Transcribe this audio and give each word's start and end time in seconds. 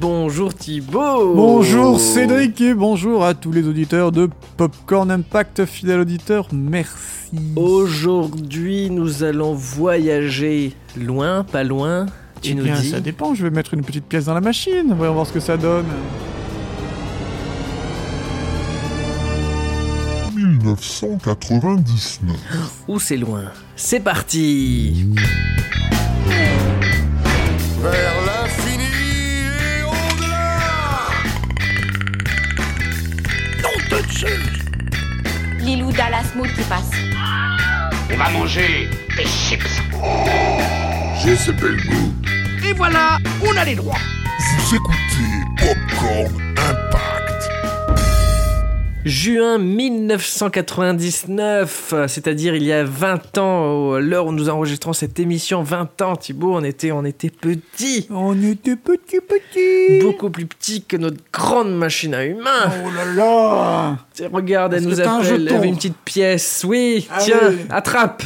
Bonjour 0.00 0.54
Thibaut 0.54 1.34
Bonjour 1.34 2.00
Cédric 2.00 2.58
et 2.62 2.72
bonjour 2.72 3.22
à 3.22 3.34
tous 3.34 3.52
les 3.52 3.68
auditeurs 3.68 4.12
de 4.12 4.30
Popcorn 4.56 5.10
Impact, 5.10 5.66
fidèles 5.66 6.00
auditeurs, 6.00 6.48
merci. 6.52 7.52
Aujourd'hui, 7.54 8.88
nous 8.88 9.24
allons 9.24 9.52
voyager 9.52 10.72
loin, 10.96 11.44
pas 11.44 11.64
loin. 11.64 12.06
Tu 12.40 12.52
Eh 12.52 12.54
nous 12.54 12.64
bien, 12.64 12.80
dis 12.80 12.88
ça 12.88 13.00
dépend, 13.00 13.34
je 13.34 13.42
vais 13.42 13.50
mettre 13.50 13.74
une 13.74 13.82
petite 13.82 14.06
pièce 14.06 14.24
dans 14.24 14.32
la 14.32 14.40
machine, 14.40 14.94
voyons 14.96 15.12
voir 15.12 15.26
ce 15.26 15.34
que 15.34 15.40
ça 15.40 15.58
donne. 15.58 15.84
1999. 20.34 22.84
où 22.88 22.98
c'est 22.98 23.18
loin? 23.18 23.44
C'est 23.76 24.00
parti 24.00 25.06
Lilou 35.60 35.90
Dallas 35.92 36.32
Mood 36.36 36.52
qui 36.52 36.62
passe. 36.62 36.90
On 38.12 38.16
va 38.16 38.28
manger 38.30 38.90
des 39.16 39.24
chips. 39.24 39.80
J'ai 41.22 41.36
ce 41.36 41.50
bel 41.52 41.76
goût. 41.86 42.12
Et 42.68 42.74
voilà, 42.74 43.18
on 43.42 43.56
a 43.56 43.64
les 43.64 43.76
droits. 43.76 43.98
Vous 44.58 44.74
écoutez 44.74 45.30
Popcorn 45.56 46.54
Impact. 46.56 47.09
Juin 49.06 49.56
1999, 49.56 51.94
c'est-à-dire 52.06 52.54
il 52.54 52.64
y 52.64 52.72
à 52.72 52.84
20 52.84 53.38
ans, 53.38 53.94
à 53.94 54.00
l'heure 54.00 54.26
où 54.26 54.32
nous 54.32 54.50
enregistrons 54.50 54.92
cette 54.92 55.18
émission, 55.18 55.62
20 55.62 56.02
ans 56.02 56.16
Thibaut, 56.16 56.54
on 56.54 56.62
était, 56.62 56.92
on 56.92 57.06
était 57.06 57.30
petits. 57.30 58.06
On 58.10 58.38
était 58.42 58.76
petit 58.76 59.20
petit. 59.20 60.02
Beaucoup 60.02 60.28
plus 60.28 60.44
petits 60.44 60.82
que 60.84 60.98
notre 60.98 61.16
grande 61.32 61.74
machine 61.74 62.12
à 62.14 62.26
humains. 62.26 62.70
Oh 62.84 62.90
là 62.94 63.06
là 63.06 63.96
Tiens, 64.12 64.28
Regarde, 64.30 64.74
elle 64.74 64.84
nous 64.84 65.00
appelle, 65.00 65.46
elle 65.48 65.54
avait 65.54 65.68
une 65.68 65.76
petite 65.76 65.96
pièce. 66.04 66.62
Oui, 66.68 67.08
Allez. 67.10 67.24
tiens, 67.24 67.52
attrape 67.70 68.22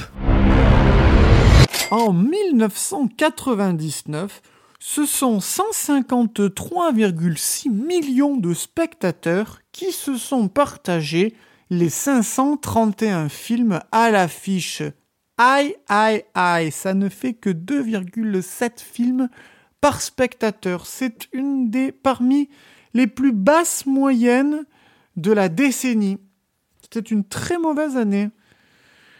En 1.92 2.12
1999, 2.12 4.42
ce 4.80 5.06
sont 5.06 5.38
153,6 5.38 7.70
millions 7.70 8.36
de 8.36 8.52
spectateurs 8.54 9.60
qui 9.74 9.90
se 9.90 10.16
sont 10.16 10.48
partagés 10.48 11.34
les 11.68 11.90
531 11.90 13.28
films 13.28 13.80
à 13.90 14.10
l'affiche. 14.10 14.82
Aïe, 15.36 15.74
aïe, 15.88 16.22
aïe, 16.34 16.70
ça 16.70 16.94
ne 16.94 17.08
fait 17.08 17.34
que 17.34 17.50
2,7 17.50 18.80
films 18.80 19.28
par 19.80 20.00
spectateur. 20.00 20.86
C'est 20.86 21.28
une 21.32 21.70
des 21.70 21.90
parmi 21.90 22.48
les 22.94 23.08
plus 23.08 23.32
basses 23.32 23.84
moyennes 23.84 24.64
de 25.16 25.32
la 25.32 25.48
décennie. 25.48 26.18
C'était 26.80 27.00
une 27.00 27.24
très 27.24 27.58
mauvaise 27.58 27.96
année. 27.96 28.30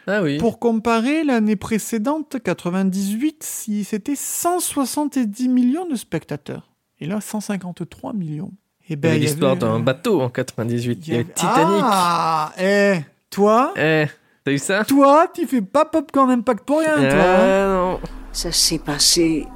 Ah 0.07 0.23
oui. 0.23 0.37
Pour 0.37 0.59
comparer, 0.59 1.25
l'année 1.25 1.57
précédente, 1.57 2.37
98, 2.41 3.43
si 3.43 3.83
c'était 3.83 4.15
170 4.15 5.49
millions 5.49 5.87
de 5.87 5.95
spectateurs. 5.95 6.71
Et 7.01 7.07
là, 7.07 7.19
153 7.19 8.13
millions. 8.13 8.53
Y 8.89 8.95
ben, 8.95 9.09
avait 9.09 9.17
il 9.19 9.23
y 9.23 9.25
l'histoire 9.25 9.51
avait- 9.53 9.61
d'un 9.61 9.79
bateau 9.79 10.21
en 10.21 10.29
98, 10.29 11.07
il 11.07 11.13
y 11.13 11.15
a 11.17 11.19
avait- 11.19 11.25
Titanic. 11.33 11.83
Ah, 11.83 12.51
eh, 12.59 12.99
toi, 13.29 13.73
Eh, 13.77 14.05
t'as 14.43 14.51
eu 14.51 14.57
ça? 14.59 14.83
Toi, 14.85 15.27
tu 15.33 15.47
fais 15.47 15.61
pas 15.61 15.85
Popcorn 15.85 16.29
Impact 16.31 16.63
pour 16.65 16.79
rien, 16.79 16.95
toi. 16.95 17.03
hein. 17.03 17.37
Ah 17.39 17.67
non. 17.73 17.99
Ça 18.31 18.51
s'est 18.51 18.79
passé 18.79 19.47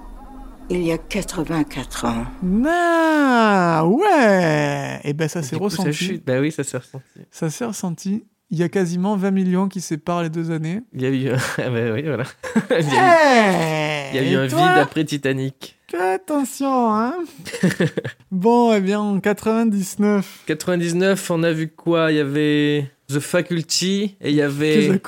il 0.72 0.84
y 0.84 0.92
a 0.92 0.98
84 0.98 2.06
ans. 2.06 2.26
Ah, 2.68 3.84
ouais. 3.86 5.00
Et 5.04 5.14
ben, 5.14 5.28
ça 5.28 5.42
s'est 5.44 5.58
coup, 5.58 5.70
ça 5.70 5.78
ressenti. 5.84 5.94
chute. 6.06 6.26
Bah 6.26 6.40
oui, 6.40 6.52
ça 6.52 6.64
s'est 6.64 6.78
ressenti. 6.78 7.06
Ça 7.32 7.50
s'est 7.50 7.66
ressenti. 7.66 8.24
Il 8.52 8.58
y 8.58 8.64
a 8.64 8.70
quasiment 8.70 9.16
20 9.16 9.30
millions 9.32 9.68
qui 9.68 9.80
séparent 9.80 10.24
les 10.24 10.30
deux 10.30 10.50
années. 10.50 10.82
Il 10.94 11.02
y 11.02 11.06
a 11.06 11.10
eu... 11.10 11.36
Ah 11.58 11.70
bah 11.70 11.92
oui, 11.94 12.02
voilà. 12.04 12.24
il 12.80 12.88
y 12.88 12.98
a 12.98 13.04
eu, 13.04 13.66
Eh, 13.66 13.89
il 14.14 14.16
y 14.16 14.20
a 14.20 14.32
eu 14.32 14.36
un 14.36 14.48
toi 14.48 14.60
vide 14.60 14.78
après 14.82 15.04
Titanic. 15.06 15.78
Attention, 15.98 16.94
hein. 16.94 17.16
bon, 18.32 18.74
eh 18.74 18.80
bien, 18.80 19.00
en 19.00 19.20
99, 19.20 20.44
99, 20.46 21.32
on 21.32 21.44
a 21.44 21.52
vu 21.52 21.70
quoi? 21.70 22.12
Il 22.12 22.18
y 22.18 22.20
avait 22.20 22.92
The 23.08 23.20
Faculty 23.20 24.16
et 24.22 24.30
il 24.30 24.36
y 24.36 24.42
avait. 24.42 25.02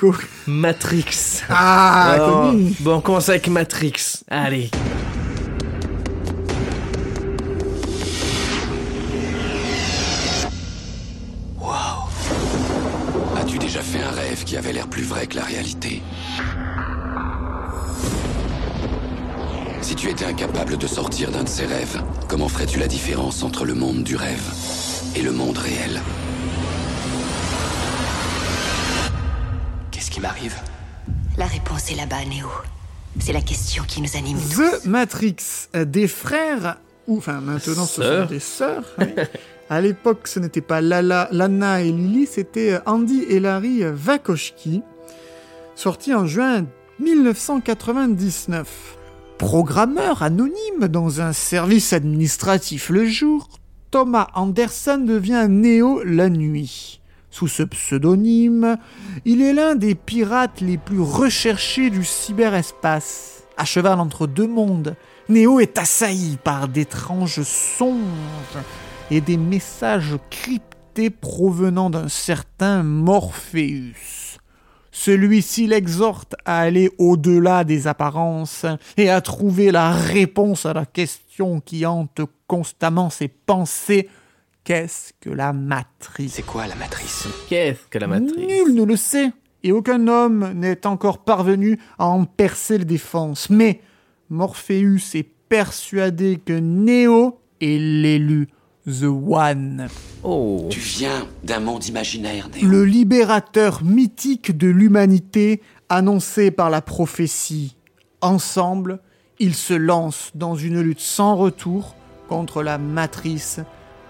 Matrix. 0.48 1.42
Ah, 1.48 2.10
Alors, 2.12 2.52
bon, 2.80 2.96
on 2.96 3.00
commence 3.00 3.28
avec 3.28 3.46
Matrix. 3.48 4.24
Allez. 4.28 4.70
As-tu 13.36 13.58
déjà 13.58 13.80
fait 13.80 14.00
un 14.02 14.10
rêve 14.10 14.44
qui 14.44 14.56
avait 14.56 14.72
l'air 14.72 14.88
plus 14.88 15.02
vrai 15.02 15.26
que 15.26 15.36
la 15.36 15.44
réalité? 15.44 16.02
Si 19.92 19.96
tu 19.96 20.08
étais 20.08 20.24
incapable 20.24 20.78
de 20.78 20.86
sortir 20.86 21.30
d'un 21.30 21.44
de 21.44 21.48
ces 21.50 21.66
rêves, 21.66 22.02
comment 22.26 22.48
ferais-tu 22.48 22.78
la 22.78 22.86
différence 22.86 23.42
entre 23.42 23.66
le 23.66 23.74
monde 23.74 24.02
du 24.02 24.16
rêve 24.16 24.42
et 25.14 25.20
le 25.20 25.32
monde 25.32 25.58
réel 25.58 26.00
Qu'est-ce 29.90 30.10
qui 30.10 30.20
m'arrive? 30.20 30.56
La 31.36 31.44
réponse 31.44 31.92
est 31.92 31.94
là-bas, 31.94 32.24
Néo. 32.24 32.46
C'est 33.20 33.34
la 33.34 33.42
question 33.42 33.84
qui 33.86 34.00
nous 34.00 34.16
anime. 34.16 34.38
The 34.38 34.86
Matrix, 34.86 35.36
euh, 35.76 35.84
des 35.84 36.08
frères, 36.08 36.78
ou 37.06 37.18
enfin 37.18 37.42
maintenant 37.42 37.84
ce 37.84 38.02
sont 38.02 38.24
des 38.24 38.40
sœurs. 38.40 38.84
oui. 38.98 39.08
À 39.68 39.82
l'époque, 39.82 40.26
ce 40.26 40.40
n'était 40.40 40.62
pas 40.62 40.80
Lala, 40.80 41.28
Lana 41.32 41.82
et 41.82 41.92
Lily, 41.92 42.26
c'était 42.26 42.72
euh, 42.72 42.80
Andy 42.86 43.24
et 43.28 43.40
Larry 43.40 43.82
Wachowski, 43.84 44.80
sorti 45.74 46.14
en 46.14 46.24
juin 46.24 46.64
1999. 46.98 48.96
Programmeur 49.42 50.22
anonyme 50.22 50.86
dans 50.88 51.20
un 51.20 51.32
service 51.32 51.92
administratif 51.92 52.90
le 52.90 53.04
jour, 53.04 53.48
Thomas 53.90 54.28
Anderson 54.34 55.02
devient 55.04 55.48
Neo 55.50 56.00
la 56.04 56.28
nuit. 56.28 57.00
Sous 57.28 57.48
ce 57.48 57.64
pseudonyme, 57.64 58.76
il 59.24 59.42
est 59.42 59.52
l'un 59.52 59.74
des 59.74 59.96
pirates 59.96 60.60
les 60.60 60.78
plus 60.78 61.00
recherchés 61.00 61.90
du 61.90 62.04
cyberespace. 62.04 63.42
À 63.56 63.64
cheval 63.64 63.98
entre 63.98 64.28
deux 64.28 64.46
mondes, 64.46 64.94
Neo 65.28 65.58
est 65.58 65.76
assailli 65.76 66.38
par 66.42 66.68
d'étranges 66.68 67.42
songes 67.42 67.98
et 69.10 69.20
des 69.20 69.38
messages 69.38 70.18
cryptés 70.30 71.10
provenant 71.10 71.90
d'un 71.90 72.08
certain 72.08 72.84
Morpheus. 72.84 74.21
Celui-ci 74.94 75.66
l'exhorte 75.66 76.36
à 76.44 76.60
aller 76.60 76.90
au-delà 76.98 77.64
des 77.64 77.86
apparences 77.86 78.66
et 78.98 79.08
à 79.08 79.22
trouver 79.22 79.72
la 79.72 79.90
réponse 79.90 80.66
à 80.66 80.74
la 80.74 80.84
question 80.84 81.60
qui 81.60 81.86
hante 81.86 82.20
constamment 82.46 83.08
ses 83.08 83.28
pensées. 83.28 84.08
Qu'est-ce 84.64 85.12
que 85.18 85.30
la 85.30 85.54
matrice? 85.54 86.34
C'est 86.34 86.46
quoi 86.46 86.66
la 86.66 86.76
matrice? 86.76 87.26
Qu'est-ce 87.48 87.88
que 87.88 87.98
la 87.98 88.06
Matrix 88.06 88.46
Nul 88.46 88.74
ne 88.74 88.84
le 88.84 88.96
sait, 88.96 89.32
et 89.64 89.72
aucun 89.72 90.06
homme 90.06 90.52
n'est 90.52 90.86
encore 90.86 91.24
parvenu 91.24 91.78
à 91.98 92.06
en 92.06 92.26
percer 92.26 92.78
les 92.78 92.84
défenses. 92.84 93.48
Mais 93.48 93.80
Morpheus 94.28 95.14
est 95.14 95.28
persuadé 95.48 96.38
que 96.44 96.52
Neo 96.52 97.40
est 97.60 97.78
l'élu, 97.78 98.48
The 98.86 99.04
One, 99.04 99.88
Oh. 100.24 100.66
Tu 100.70 100.80
viens 100.80 101.26
d'un 101.44 101.60
monde 101.60 101.86
imaginaire, 101.86 102.48
Néo. 102.54 102.68
le 102.68 102.84
libérateur 102.84 103.82
mythique 103.84 104.56
de 104.56 104.66
l'humanité 104.68 105.62
annoncé 105.88 106.50
par 106.50 106.68
la 106.70 106.80
prophétie. 106.82 107.76
Ensemble, 108.20 109.00
ils 109.38 109.54
se 109.54 109.74
lancent 109.74 110.30
dans 110.34 110.54
une 110.56 110.80
lutte 110.80 111.00
sans 111.00 111.36
retour 111.36 111.94
contre 112.28 112.62
la 112.62 112.78
matrice 112.78 113.60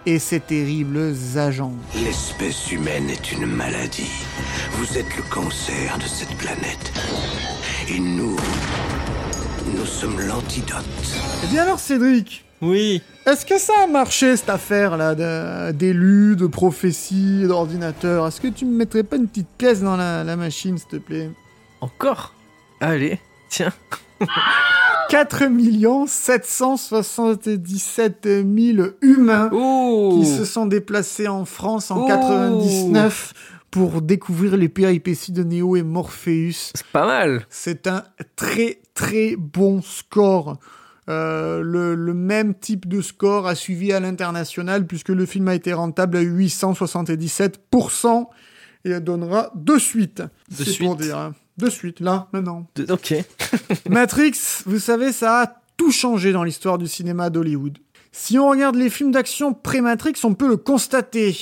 et 0.07 0.19
ses 0.19 0.41
terribles 0.41 1.15
agents. 1.37 1.73
L'espèce 2.05 2.73
humaine 2.73 3.09
est 3.11 3.33
une 3.33 3.47
maladie. 3.47 4.11
Vous 4.73 4.99
êtes 4.99 5.17
le 5.17 5.23
cancer 5.31 5.97
de 5.99 6.05
cette 6.05 6.35
planète. 6.37 6.93
Et 7.89 7.99
nous, 7.99 8.37
nous 9.77 9.87
sommes 9.87 10.21
l'antidote. 10.21 10.85
Eh 11.45 11.47
bien 11.49 11.63
alors 11.63 11.79
Cédric, 11.79 12.45
Oui. 12.63 13.03
Est-ce 13.27 13.45
que 13.45 13.59
ça 13.59 13.73
a 13.85 13.87
marché 13.87 14.37
cette 14.37 14.49
affaire-là 14.49 15.15
de- 15.15 15.73
d'élus, 15.73 16.37
de 16.37 16.47
prophéties, 16.47 17.45
d'ordinateur 17.47 18.27
Est-ce 18.29 18.41
que 18.41 18.49
tu 18.49 18.65
me 18.65 18.75
mettrais 18.77 19.03
pas 19.03 19.17
une 19.17 19.29
petite 19.29 19.49
pièce 19.59 19.83
dans 19.83 19.97
la, 19.97 20.25
la 20.25 20.37
machine, 20.37 20.79
s'il 20.79 20.89
te 20.89 20.97
plaît? 20.97 21.31
Encore? 21.81 22.35
Allez, 22.81 23.21
tiens. 23.49 23.73
4 25.09 25.45
777 26.09 28.25
000 28.25 28.89
humains 29.03 29.51
qui 29.51 30.27
se 30.27 30.45
sont 30.45 30.67
déplacés 30.67 31.29
en 31.29 31.45
France 31.45 31.91
en 31.91 32.05
Ouh. 32.05 32.09
99 32.09 33.33
pour 33.71 34.03
découvrir 34.03 34.57
les 34.57 34.69
péripéties 34.69 35.33
de 35.33 35.43
Neo 35.43 35.77
et 35.77 35.83
Morpheus. 35.83 36.71
C'est 36.75 36.87
pas 36.87 37.07
mal. 37.07 37.47
C'est 37.49 37.87
un 37.87 38.03
très 38.37 38.81
très 38.95 39.35
bon 39.37 39.81
score. 39.83 40.59
Euh, 41.09 41.63
le, 41.63 41.95
le 41.97 42.15
même 42.15 42.55
type 42.55 42.87
de 42.89 43.01
score 43.01 43.47
a 43.49 43.55
suivi 43.57 43.93
à 43.93 43.99
l'international 44.01 44.87
puisque 44.87 45.09
le 45.09 45.27
film 45.27 45.49
a 45.49 45.55
été 45.55 45.73
rentable 45.73 46.17
à 46.17 46.23
877% 46.23 48.27
et 48.85 49.01
donnera. 49.01 49.51
De 49.55 49.79
C'est 49.79 50.79
pour 50.79 50.95
suite. 50.95 51.01
dire. 51.01 51.19
hein. 51.19 51.35
De 51.59 51.69
suite, 51.69 52.01
là, 52.01 52.29
maintenant. 52.33 52.67
De- 52.75 52.91
Ok. 52.93 53.15
Matrix, 53.91 54.33
vous 54.67 54.79
savez, 54.79 55.13
ça 55.13 55.43
a 55.43 55.57
tout 55.77 55.93
changé 55.93 56.33
dans 56.33 56.45
l'histoire 56.45 56.79
du 56.79 56.89
cinéma 56.89 57.31
d'Hollywood. 57.31 57.79
Si 58.11 58.39
on 58.39 58.49
regarde 58.51 58.77
les 58.77 58.91
films 58.91 59.13
d'action 59.13 59.53
pré-Matrix, 59.55 60.15
on 60.25 60.35
peut 60.35 60.49
le 60.49 60.57
constater. 60.57 61.37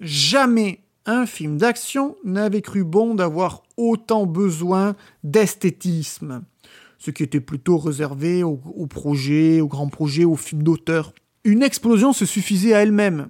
Jamais 0.00 0.80
un 1.06 1.26
film 1.26 1.56
d'action 1.56 2.16
n'avait 2.24 2.62
cru 2.62 2.84
bon 2.84 3.14
d'avoir 3.14 3.62
autant 3.76 4.26
besoin 4.26 4.96
d'esthétisme. 5.22 6.42
Ce 7.04 7.10
qui 7.10 7.22
était 7.22 7.40
plutôt 7.40 7.76
réservé 7.76 8.42
aux, 8.42 8.62
aux 8.64 8.86
projets, 8.86 9.60
aux 9.60 9.68
grands 9.68 9.90
projets, 9.90 10.24
aux 10.24 10.36
films 10.36 10.62
d'auteur. 10.62 11.12
Une 11.44 11.62
explosion 11.62 12.14
se 12.14 12.24
suffisait 12.24 12.72
à 12.72 12.80
elle-même. 12.80 13.28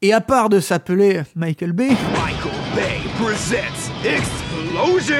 Et 0.00 0.12
à 0.12 0.20
part 0.20 0.48
de 0.48 0.60
s'appeler 0.60 1.22
Michael 1.34 1.72
Bay, 1.72 1.88
Michael 1.88 2.52
Bay 2.76 3.00
presents 3.20 3.90
Explosion 4.04 5.16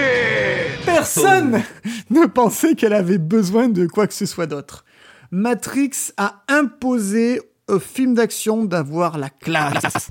Personne 0.85 1.62
ne 2.11 2.26
pensait 2.26 2.76
qu'elle 2.76 2.93
avait 2.93 3.19
besoin 3.19 3.69
de 3.69 3.88
quoi 3.88 4.06
que 4.06 4.14
ce 4.14 4.26
soit 4.26 4.47
d'autre. 4.47 4.85
Matrix 5.32 6.12
a 6.17 6.44
imposé 6.47 7.41
au 7.67 7.81
film 7.81 8.14
d'action 8.14 8.64
d'avoir 8.64 9.19
la 9.19 9.31
classe. 9.31 10.11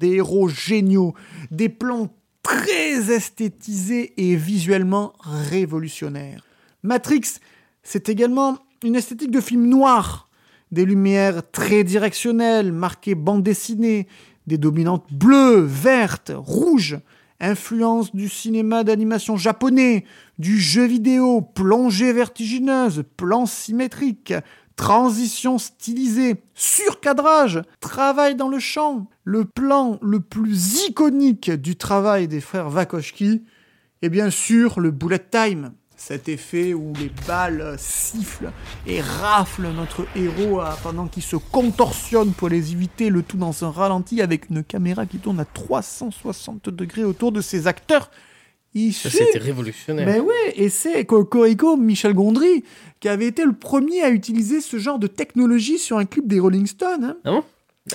Des 0.00 0.12
héros 0.12 0.48
géniaux, 0.48 1.12
des 1.50 1.68
plans 1.68 2.08
très 2.42 3.12
esthétisés 3.12 4.14
et 4.16 4.36
visuellement 4.36 5.12
révolutionnaires. 5.20 6.40
Matrix, 6.86 7.40
c'est 7.82 8.08
également 8.08 8.58
une 8.84 8.94
esthétique 8.94 9.32
de 9.32 9.40
film 9.40 9.66
noir, 9.66 10.30
des 10.70 10.84
lumières 10.84 11.42
très 11.50 11.82
directionnelles, 11.82 12.72
marquées 12.72 13.16
bande 13.16 13.42
dessinée, 13.42 14.06
des 14.46 14.56
dominantes 14.56 15.12
bleues, 15.12 15.60
vertes, 15.60 16.30
rouges, 16.34 16.98
influence 17.40 18.14
du 18.14 18.28
cinéma 18.28 18.84
d'animation 18.84 19.36
japonais, 19.36 20.04
du 20.38 20.60
jeu 20.60 20.84
vidéo, 20.84 21.40
plongée 21.40 22.12
vertigineuse, 22.12 23.02
plans 23.16 23.46
symétriques, 23.46 24.34
transition 24.76 25.58
stylisée, 25.58 26.36
surcadrage, 26.54 27.62
travail 27.80 28.36
dans 28.36 28.48
le 28.48 28.60
champ, 28.60 29.08
le 29.24 29.44
plan 29.44 29.98
le 30.02 30.20
plus 30.20 30.84
iconique 30.86 31.50
du 31.50 31.74
travail 31.74 32.28
des 32.28 32.40
frères 32.40 32.72
Wachowski, 32.72 33.42
et 34.02 34.08
bien 34.08 34.30
sûr 34.30 34.78
le 34.78 34.92
bullet 34.92 35.18
time. 35.18 35.72
Cet 35.98 36.28
effet 36.28 36.74
où 36.74 36.92
les 37.00 37.10
balles 37.26 37.74
sifflent 37.78 38.52
et 38.86 39.00
raflent 39.00 39.68
notre 39.74 40.06
héros 40.14 40.60
à- 40.60 40.76
pendant 40.82 41.06
qu'il 41.06 41.22
se 41.22 41.36
contorsionne 41.36 42.32
pour 42.32 42.48
les 42.50 42.72
éviter, 42.72 43.08
le 43.08 43.22
tout 43.22 43.38
dans 43.38 43.64
un 43.64 43.70
ralenti 43.70 44.20
avec 44.20 44.50
une 44.50 44.62
caméra 44.62 45.06
qui 45.06 45.18
tourne 45.18 45.40
à 45.40 45.46
360 45.46 46.68
degrés 46.68 47.02
autour 47.04 47.32
de 47.32 47.40
ses 47.40 47.66
acteurs 47.66 48.10
Ça, 48.92 49.08
c'était 49.10 49.38
révolutionnaire. 49.38 50.06
mais 50.06 50.20
oui, 50.20 50.34
et 50.54 50.68
c'est 50.68 51.06
Cocorico 51.06 51.78
Michel 51.78 52.12
Gondry 52.12 52.62
qui 53.00 53.08
avait 53.08 53.26
été 53.26 53.44
le 53.46 53.54
premier 53.54 54.02
à 54.02 54.10
utiliser 54.10 54.60
ce 54.60 54.78
genre 54.78 54.98
de 54.98 55.06
technologie 55.06 55.78
sur 55.78 55.96
un 55.96 56.04
clip 56.04 56.26
des 56.26 56.38
Rolling 56.40 56.66
Stones. 56.66 57.04
hein. 57.04 57.16
Ah 57.24 57.30
bon? 57.30 57.44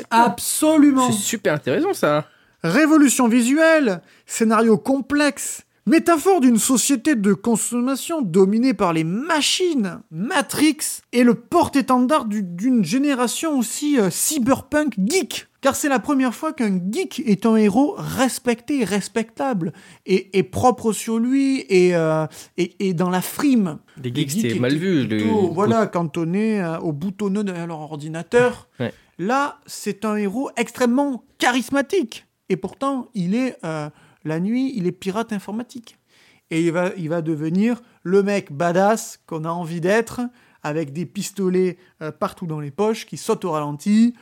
Absolument. 0.10 1.12
C'est 1.12 1.18
super 1.20 1.54
intéressant, 1.54 1.94
ça. 1.94 2.28
Révolution 2.64 3.28
visuelle, 3.28 4.02
scénario 4.26 4.78
complexe, 4.78 5.64
métaphore 5.86 6.42
d'une 6.42 6.58
société 6.58 7.16
de 7.16 7.34
consommation 7.34 8.22
dominée 8.22 8.74
par 8.74 8.94
les 8.94 9.04
machines. 9.04 10.00
Matrix 10.12 10.78
est 11.14 11.24
le 11.24 11.36
porte-étendard 11.36 12.26
du- 12.26 12.44
d'une 12.44 12.84
génération 12.84 13.58
aussi 13.58 14.00
euh, 14.00 14.10
cyberpunk 14.10 14.94
geek. 14.98 15.48
Car 15.62 15.76
c'est 15.76 15.90
la 15.90 16.00
première 16.00 16.34
fois 16.34 16.54
qu'un 16.54 16.80
geek 16.92 17.22
est 17.28 17.46
un 17.46 17.56
héros 17.56 17.94
respecté, 17.98 18.84
respectable, 18.84 19.74
et, 20.08 20.36
et 20.40 20.42
propre 20.42 20.92
sur 20.92 21.20
lui, 21.20 21.66
et, 21.70 21.96
euh, 21.96 22.26
et, 22.58 22.88
et 22.88 22.94
dans 22.96 23.12
la 23.12 23.22
frime. 23.22 23.78
Les 24.04 24.12
geeks, 24.14 24.32
c'était 24.32 24.48
étaient 24.50 24.60
mal 24.60 24.76
vu. 24.76 25.06
le- 25.06 25.24
voilà, 25.54 25.86
cantonné 25.86 26.60
euh, 26.64 26.80
au 26.80 26.92
boutonneux 26.94 27.44
derrière 27.44 27.68
leur 27.68 27.80
ordinateur. 27.82 28.70
Ouais. 28.80 28.92
Là, 29.20 29.60
c'est 29.68 30.04
un 30.04 30.16
héros 30.16 30.50
extrêmement 30.58 31.26
charismatique. 31.38 32.26
Et 32.50 32.56
pourtant, 32.56 33.10
il 33.14 33.36
est, 33.36 33.56
euh, 33.64 33.90
la 34.24 34.40
nuit, 34.40 34.72
il 34.76 34.88
est 34.88 34.92
pirate 34.92 35.34
informatique. 35.34 35.98
Et 36.50 36.62
il 36.66 36.72
va, 36.72 36.92
il 36.98 37.08
va 37.10 37.22
devenir 37.22 37.82
le 38.04 38.24
mec 38.24 38.52
badass 38.52 39.20
qu'on 39.26 39.46
a 39.46 39.50
envie 39.50 39.80
d'être, 39.82 40.22
avec 40.64 40.92
des 40.94 41.06
pistolets 41.06 41.78
euh, 42.02 42.12
partout 42.12 42.46
dans 42.46 42.60
les 42.60 42.72
poches, 42.72 43.06
qui 43.06 43.18
sautent 43.18 43.46
au 43.46 43.52
ralenti, 43.52 44.14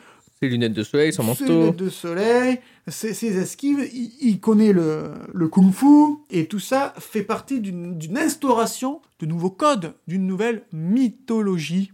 Ses 0.42 0.48
lunettes 0.48 0.74
de 0.74 0.84
soleil, 0.84 1.12
son 1.12 1.24
ses 1.24 1.44
manteau. 1.44 1.60
lunettes 1.62 1.76
de 1.76 1.90
soleil, 1.90 2.60
ses, 2.88 3.14
ses 3.14 3.36
esquives, 3.38 3.86
il, 3.94 4.12
il 4.22 4.40
connaît 4.40 4.72
le, 4.74 5.12
le 5.34 5.48
kung-fu, 5.50 6.18
et 6.30 6.46
tout 6.46 6.60
ça 6.60 6.94
fait 7.00 7.24
partie 7.24 7.60
d'une 7.60 7.98
d'une 7.98 8.18
instauration 8.18 9.02
de 9.20 9.26
nouveaux 9.26 9.50
codes, 9.50 9.94
d'une 10.08 10.26
nouvelle 10.28 10.64
mythologie, 10.72 11.92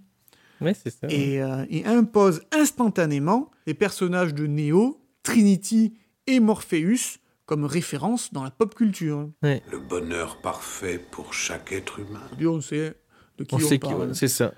Ouais, 0.62 0.74
c'est 0.74 0.90
ça. 0.92 1.08
et, 1.10 1.42
euh, 1.42 1.66
et 1.70 1.86
impose 1.86 2.42
instantanément 2.52 3.52
les 3.68 3.74
personnages 3.74 4.34
de 4.34 4.48
Neo, 4.48 5.00
Trinity 5.24 5.94
et 6.28 6.40
Morpheus 6.40 7.20
comme 7.46 7.66
référence 7.66 8.34
dans 8.34 8.44
la 8.44 8.52
pop 8.52 8.74
culture. 8.76 9.30
Le 9.44 9.78
bonheur 9.80 10.38
parfait 10.42 11.00
pour 11.12 11.34
chaque 11.34 11.72
être 11.72 12.00
humain. 12.00 12.22
On 12.46 12.62
sait 12.62 12.96
de 13.38 13.44
qui 13.44 13.56
On 13.56 13.58
on, 13.58 13.62
sait 13.62 13.80
qui, 13.80 13.90
parle. 13.90 14.16
c'est 14.16 14.28
ça. 14.28 14.54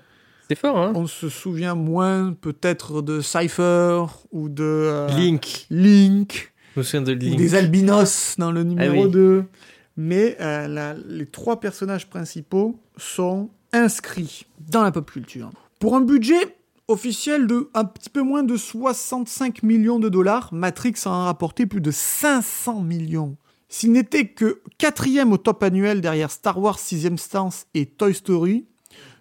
C'est 0.48 0.56
fort, 0.58 0.78
hein 0.78 0.92
On 0.94 1.06
se 1.06 1.28
souvient 1.28 1.74
moins 1.74 2.32
peut-être 2.32 3.02
de 3.02 3.20
Cypher 3.20 4.04
ou 4.32 4.48
de 4.48 4.62
euh, 4.64 5.08
Link. 5.08 5.66
Link. 5.68 6.52
Je 6.74 6.80
me 6.80 6.84
souviens 6.84 7.02
de 7.02 7.12
ou 7.12 7.18
Link. 7.18 7.36
des 7.36 7.54
albinos 7.54 8.36
dans 8.38 8.50
le 8.50 8.62
numéro 8.62 9.04
oui. 9.04 9.10
2. 9.10 9.44
Mais 9.98 10.36
euh, 10.40 10.66
la- 10.68 10.94
les 10.94 11.26
trois 11.26 11.60
personnages 11.60 12.08
principaux 12.08 12.80
sont 12.96 13.50
inscrits 13.72 14.46
dans 14.70 14.82
la 14.82 14.90
pop 14.92 15.10
culture. 15.10 15.50
Pour 15.80 15.94
un 15.96 16.00
budget 16.00 16.56
officiel 16.88 17.46
de 17.46 17.70
un 17.74 17.84
petit 17.84 18.10
peu 18.10 18.22
moins 18.22 18.42
de 18.42 18.56
65 18.56 19.62
millions 19.62 19.98
de 19.98 20.08
dollars, 20.08 20.48
Matrix 20.52 20.94
en 21.06 21.12
a 21.12 21.24
rapporté 21.26 21.66
plus 21.66 21.80
de 21.80 21.90
500 21.90 22.80
millions. 22.82 23.36
S'il 23.68 23.92
n'était 23.92 24.26
que 24.28 24.62
quatrième 24.78 25.32
au 25.32 25.36
top 25.36 25.62
annuel 25.62 26.00
derrière 26.00 26.30
Star 26.30 26.58
Wars 26.58 26.78
6 26.78 27.16
Stance 27.18 27.66
et 27.74 27.84
Toy 27.86 28.14
Story, 28.14 28.64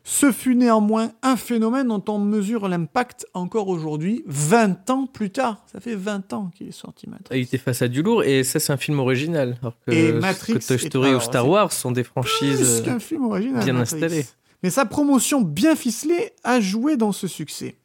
ce 0.05 0.31
fut 0.31 0.55
néanmoins 0.55 1.11
un 1.21 1.35
phénomène 1.35 1.89
dont 1.89 2.01
on 2.07 2.17
mesure 2.17 2.69
l'impact 2.69 3.25
encore 3.33 3.67
aujourd'hui, 3.67 4.23
20 4.25 4.89
ans 4.89 5.05
plus 5.05 5.31
tard. 5.31 5.65
Ça 5.69 5.81
fait 5.81 5.95
20 5.95 6.31
ans 6.31 6.49
qu'il 6.55 6.69
est 6.69 6.71
sorti 6.71 7.09
Matrix. 7.09 7.37
Il 7.37 7.43
était 7.43 7.57
face 7.57 7.81
à 7.81 7.89
du 7.89 8.01
lourd 8.01 8.23
et 8.23 8.45
ça 8.45 8.61
c'est 8.61 8.71
un 8.71 8.77
film 8.77 8.99
original. 8.99 9.57
Alors 9.61 9.75
que, 9.85 9.91
Et 9.91 10.13
que 10.13 10.19
Matrix 10.19 10.59
Toy 10.65 10.75
est- 10.77 10.87
Story 10.87 11.13
ou 11.13 11.19
Star 11.19 11.45
Wars 11.49 11.73
sont 11.73 11.91
des 11.91 12.05
franchises. 12.05 12.79
euh, 12.79 12.85
qu'un 12.85 12.99
film 12.99 13.25
original. 13.25 13.61
bien 13.65 13.73
Matrix. 13.73 13.95
installé. 14.05 14.25
Mais 14.63 14.69
sa 14.69 14.85
promotion 14.85 15.41
bien 15.41 15.75
ficelée 15.75 16.31
a 16.43 16.59
joué 16.59 16.97
dans 16.97 17.11
ce 17.11 17.27
succès. 17.27 17.77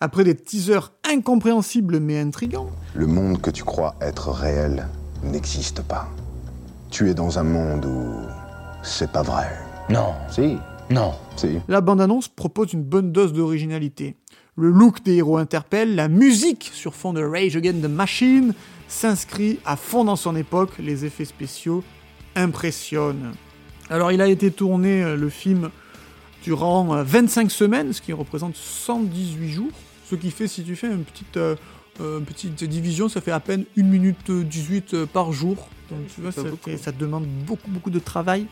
Après 0.00 0.24
des 0.24 0.34
teasers 0.34 0.92
incompréhensibles 1.10 2.00
mais 2.00 2.18
intrigants, 2.18 2.70
Le 2.94 3.06
monde 3.06 3.40
que 3.40 3.50
tu 3.50 3.64
crois 3.64 3.94
être 4.00 4.30
réel 4.30 4.88
n'existe 5.22 5.82
pas. 5.82 6.08
Tu 6.90 7.10
es 7.10 7.14
dans 7.14 7.38
un 7.38 7.42
monde 7.42 7.84
où 7.84 8.14
c'est 8.82 9.12
pas 9.12 9.22
vrai. 9.22 9.48
Non, 9.90 10.14
Si, 10.30 10.56
non. 10.88 11.12
si. 11.36 11.58
la 11.68 11.80
bande-annonce 11.82 12.28
propose 12.28 12.72
une 12.72 12.82
bonne 12.82 13.12
dose 13.12 13.32
d'originalité. 13.34 14.16
Le 14.56 14.70
look 14.70 15.02
des 15.04 15.16
héros 15.16 15.36
interpelle, 15.36 15.94
la 15.94 16.08
musique 16.08 16.70
sur 16.74 16.94
fond 16.94 17.12
de 17.12 17.22
Rage 17.22 17.56
Against 17.56 17.82
the 17.82 17.88
Machine 17.88 18.54
s'inscrit 18.88 19.58
à 19.66 19.76
fond 19.76 20.04
dans 20.04 20.16
son 20.16 20.34
époque, 20.34 20.70
les 20.78 21.04
effets 21.04 21.24
spéciaux 21.24 21.84
impressionnent. 22.36 23.32
Alors 23.90 24.12
il 24.12 24.20
a 24.22 24.28
été 24.28 24.50
tourné, 24.50 25.02
euh, 25.02 25.16
le 25.16 25.28
film, 25.28 25.70
durant 26.42 26.94
euh, 26.94 27.02
25 27.02 27.50
semaines, 27.50 27.92
ce 27.92 28.00
qui 28.00 28.12
représente 28.12 28.56
118 28.56 29.48
jours, 29.50 29.72
ce 30.08 30.14
qui 30.14 30.30
fait, 30.30 30.48
si 30.48 30.62
tu 30.62 30.76
fais 30.76 30.88
une 30.88 31.04
petite, 31.04 31.36
euh, 31.36 31.56
euh, 32.00 32.18
une 32.18 32.24
petite 32.24 32.64
division, 32.64 33.08
ça 33.08 33.20
fait 33.20 33.32
à 33.32 33.40
peine 33.40 33.64
1 33.78 33.82
minute 33.82 34.30
18 34.30 34.94
euh, 34.94 35.06
par 35.06 35.32
jour. 35.32 35.68
Donc 35.90 36.00
tu 36.14 36.20
vois, 36.20 36.32
pas 36.32 36.76
ça, 36.76 36.92
demande 36.92 37.26
beaucoup, 37.46 37.70
beaucoup 37.70 37.90
de 37.90 37.98
travail. 37.98 38.46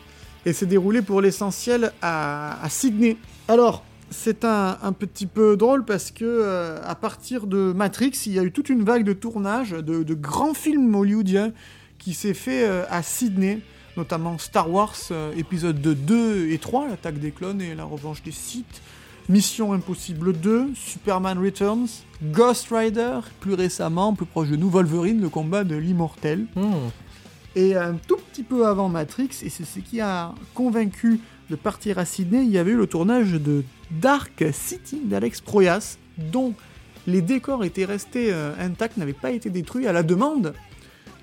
Et 0.46 0.52
c'est 0.52 0.66
déroulé 0.66 1.02
pour 1.02 1.20
l'essentiel 1.20 1.92
à, 2.00 2.62
à 2.62 2.68
Sydney. 2.68 3.16
Alors, 3.48 3.84
c'est 4.10 4.44
un, 4.44 4.78
un 4.82 4.92
petit 4.92 5.26
peu 5.26 5.56
drôle 5.56 5.84
parce 5.84 6.10
que 6.10 6.24
euh, 6.24 6.80
à 6.84 6.94
partir 6.94 7.46
de 7.46 7.72
Matrix, 7.72 8.12
il 8.26 8.32
y 8.32 8.38
a 8.38 8.42
eu 8.42 8.52
toute 8.52 8.68
une 8.68 8.82
vague 8.82 9.04
de 9.04 9.12
tournage 9.12 9.70
de, 9.70 10.02
de 10.02 10.14
grands 10.14 10.54
films 10.54 10.94
hollywoodiens 10.94 11.52
qui 11.98 12.14
s'est 12.14 12.34
fait 12.34 12.66
euh, 12.66 12.84
à 12.90 13.02
Sydney, 13.02 13.60
notamment 13.98 14.38
Star 14.38 14.70
Wars 14.70 14.96
euh, 15.10 15.34
épisode 15.36 15.80
2 15.80 16.50
et 16.50 16.58
3, 16.58 16.88
l'attaque 16.88 17.18
des 17.18 17.32
clones 17.32 17.60
et 17.60 17.74
la 17.74 17.84
revanche 17.84 18.22
des 18.22 18.30
Sith, 18.30 18.80
Mission 19.28 19.74
Impossible 19.74 20.32
2, 20.32 20.70
Superman 20.74 21.38
Returns, 21.38 21.88
Ghost 22.22 22.68
Rider, 22.70 23.18
plus 23.40 23.54
récemment, 23.54 24.14
plus 24.14 24.24
proche 24.24 24.48
de 24.48 24.56
nous, 24.56 24.70
Wolverine, 24.70 25.20
le 25.20 25.28
combat 25.28 25.64
de 25.64 25.76
l'immortel. 25.76 26.46
hmm. 26.54 26.90
Et 27.56 27.74
un 27.74 27.94
tout 27.94 28.16
petit 28.16 28.44
peu 28.44 28.66
avant 28.66 28.88
Matrix, 28.88 29.30
et 29.42 29.48
c'est 29.48 29.64
ce 29.64 29.80
qui 29.80 30.00
a 30.00 30.32
convaincu 30.54 31.20
de 31.50 31.56
partir 31.56 31.98
à 31.98 32.04
Sydney, 32.04 32.44
il 32.44 32.50
y 32.50 32.58
avait 32.58 32.70
eu 32.70 32.76
le 32.76 32.86
tournage 32.86 33.32
de 33.32 33.64
Dark 33.90 34.44
City 34.52 35.00
d'Alex 35.04 35.40
Proyas, 35.40 35.98
dont 36.18 36.54
les 37.08 37.20
décors 37.20 37.64
étaient 37.64 37.86
restés 37.86 38.32
euh, 38.32 38.52
intacts, 38.60 38.96
n'avaient 38.96 39.12
pas 39.12 39.32
été 39.32 39.50
détruits 39.50 39.88
à 39.88 39.92
la 39.92 40.04
demande 40.04 40.54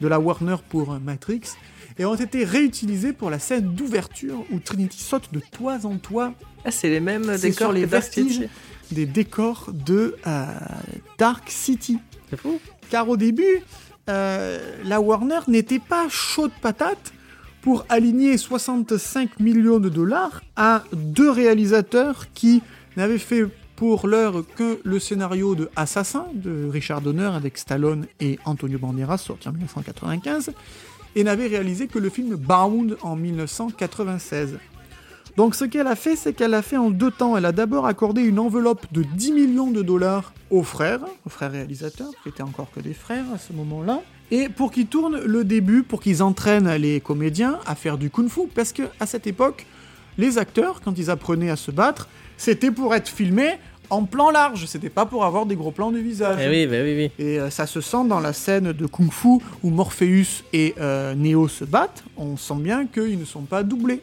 de 0.02 0.08
la 0.10 0.20
Warner 0.20 0.58
pour 0.68 1.00
Matrix, 1.00 1.42
et 1.98 2.06
ont 2.06 2.16
été 2.16 2.44
réutilisés 2.44 3.14
pour 3.14 3.30
la 3.30 3.40
scène 3.40 3.74
d'ouverture 3.74 4.44
où 4.52 4.60
Trinity 4.60 5.02
saute 5.02 5.32
de 5.32 5.40
toit 5.40 5.86
en 5.86 5.98
toit. 5.98 6.34
Ah, 6.64 6.72
c'est 6.72 6.90
les 6.90 7.00
mêmes 7.00 7.38
décors 7.38 7.58
sur 7.58 7.72
les 7.72 7.82
que 7.82 7.88
Dark 7.88 8.04
vestiges 8.04 8.34
City. 8.34 8.50
des 8.92 9.06
décors 9.06 9.70
de 9.72 10.16
euh, 10.28 10.46
Dark 11.18 11.50
City. 11.50 12.00
C'est 12.30 12.40
fou. 12.40 12.60
Car 12.90 13.08
au 13.08 13.18
début, 13.18 13.62
euh, 14.10 14.60
la 14.84 15.00
Warner 15.00 15.40
n'était 15.48 15.80
pas 15.80 16.08
chaude 16.10 16.52
patate 16.62 17.14
pour 17.62 17.86
aligner 17.90 18.38
65 18.38 19.40
millions 19.40 19.80
de 19.80 19.90
dollars 19.90 20.42
à 20.56 20.84
deux 20.94 21.32
réalisateurs 21.32 22.28
qui 22.34 22.62
n'avaient 22.96 23.18
fait 23.18 23.46
pour 23.76 24.08
l'heure 24.08 24.44
que 24.56 24.80
le 24.84 25.00
scénario 25.00 25.56
de 25.56 25.70
Assassin 25.76 26.28
de 26.34 26.70
Richard 26.72 27.02
Donner 27.02 27.26
avec 27.26 27.58
Stallone 27.58 28.06
et 28.20 28.40
Antonio 28.46 28.78
Banderas 28.80 29.18
sorti 29.18 29.50
en 29.50 29.52
1995 29.52 30.52
et 31.16 31.24
n'avaient 31.24 31.48
réalisé 31.48 31.88
que 31.88 32.00
le 32.00 32.10
film 32.10 32.36
Bound 32.36 32.98
en 33.02 33.16
1996. 33.16 34.58
Donc 35.38 35.56
ce 35.56 35.66
qu'elle 35.66 35.88
a 35.88 35.96
fait, 35.96 36.16
c'est 36.16 36.34
qu'elle 36.34 36.54
a 36.54 36.62
fait 36.62 36.78
en 36.78 36.90
deux 36.90 37.12
temps. 37.12 37.36
Elle 37.36 37.46
a 37.46 37.52
d'abord 37.52 37.88
accordé 37.88 38.22
une 38.22 38.40
enveloppe 38.40 38.86
de 38.92 39.04
10 39.04 39.34
millions 39.34 39.72
de 39.72 39.82
dollars 39.82 40.34
aux 40.50 40.64
frères, 40.64 41.02
aux 41.26 41.30
frères 41.30 41.52
réalisateurs, 41.52 42.12
qui 42.24 42.30
étaient 42.30 42.44
encore 42.44 42.72
que 42.72 42.80
des 42.80 42.94
frères 42.94 43.26
à 43.34 43.38
ce 43.38 43.52
moment-là, 43.52 44.02
et 44.32 44.50
pour 44.50 44.72
qu'ils 44.72 44.88
tournent 44.88 45.20
le 45.20 45.44
début, 45.44 45.84
pour 45.84 46.02
qu'ils 46.02 46.24
entraînent 46.24 46.74
les 46.76 47.02
comédiens 47.02 47.60
à 47.66 47.76
faire 47.76 47.98
du 47.98 48.10
kung-fu, 48.10 48.48
parce 48.54 48.72
que 48.72 48.84
à 49.00 49.06
cette 49.06 49.28
époque, 49.28 49.66
les 50.18 50.38
acteurs, 50.38 50.82
quand 50.82 50.98
ils 50.98 51.10
apprenaient 51.10 51.50
à 51.50 51.58
se 51.58 51.72
battre, 51.72 52.08
c'était 52.38 52.72
pour 52.72 52.96
être 52.96 53.10
filmés 53.10 53.56
en 53.90 54.04
plan 54.06 54.30
large, 54.32 54.66
c'était 54.66 54.90
pas 54.90 55.06
pour 55.06 55.26
avoir 55.26 55.46
des 55.46 55.56
gros 55.56 55.72
plans 55.72 55.92
de 55.92 56.00
visage. 56.00 56.40
Eh 56.42 56.50
oui, 56.50 56.68
bah 56.68 56.78
oui, 56.84 56.96
oui. 57.18 57.24
Et 57.26 57.40
euh, 57.40 57.50
ça 57.50 57.66
se 57.68 57.82
sent 57.82 58.06
dans 58.08 58.20
la 58.20 58.34
scène 58.34 58.72
de 58.72 58.86
Kung 58.86 59.12
Fu 59.12 59.40
où 59.64 59.70
Morpheus 59.70 60.44
et 60.54 60.74
euh, 60.80 61.14
Neo 61.16 61.48
se 61.48 61.66
battent. 61.66 62.04
On 62.18 62.38
sent 62.38 62.56
bien 62.58 62.86
qu'ils 62.88 63.20
ne 63.20 63.26
sont 63.26 63.42
pas 63.44 63.64
doublés. 63.64 64.02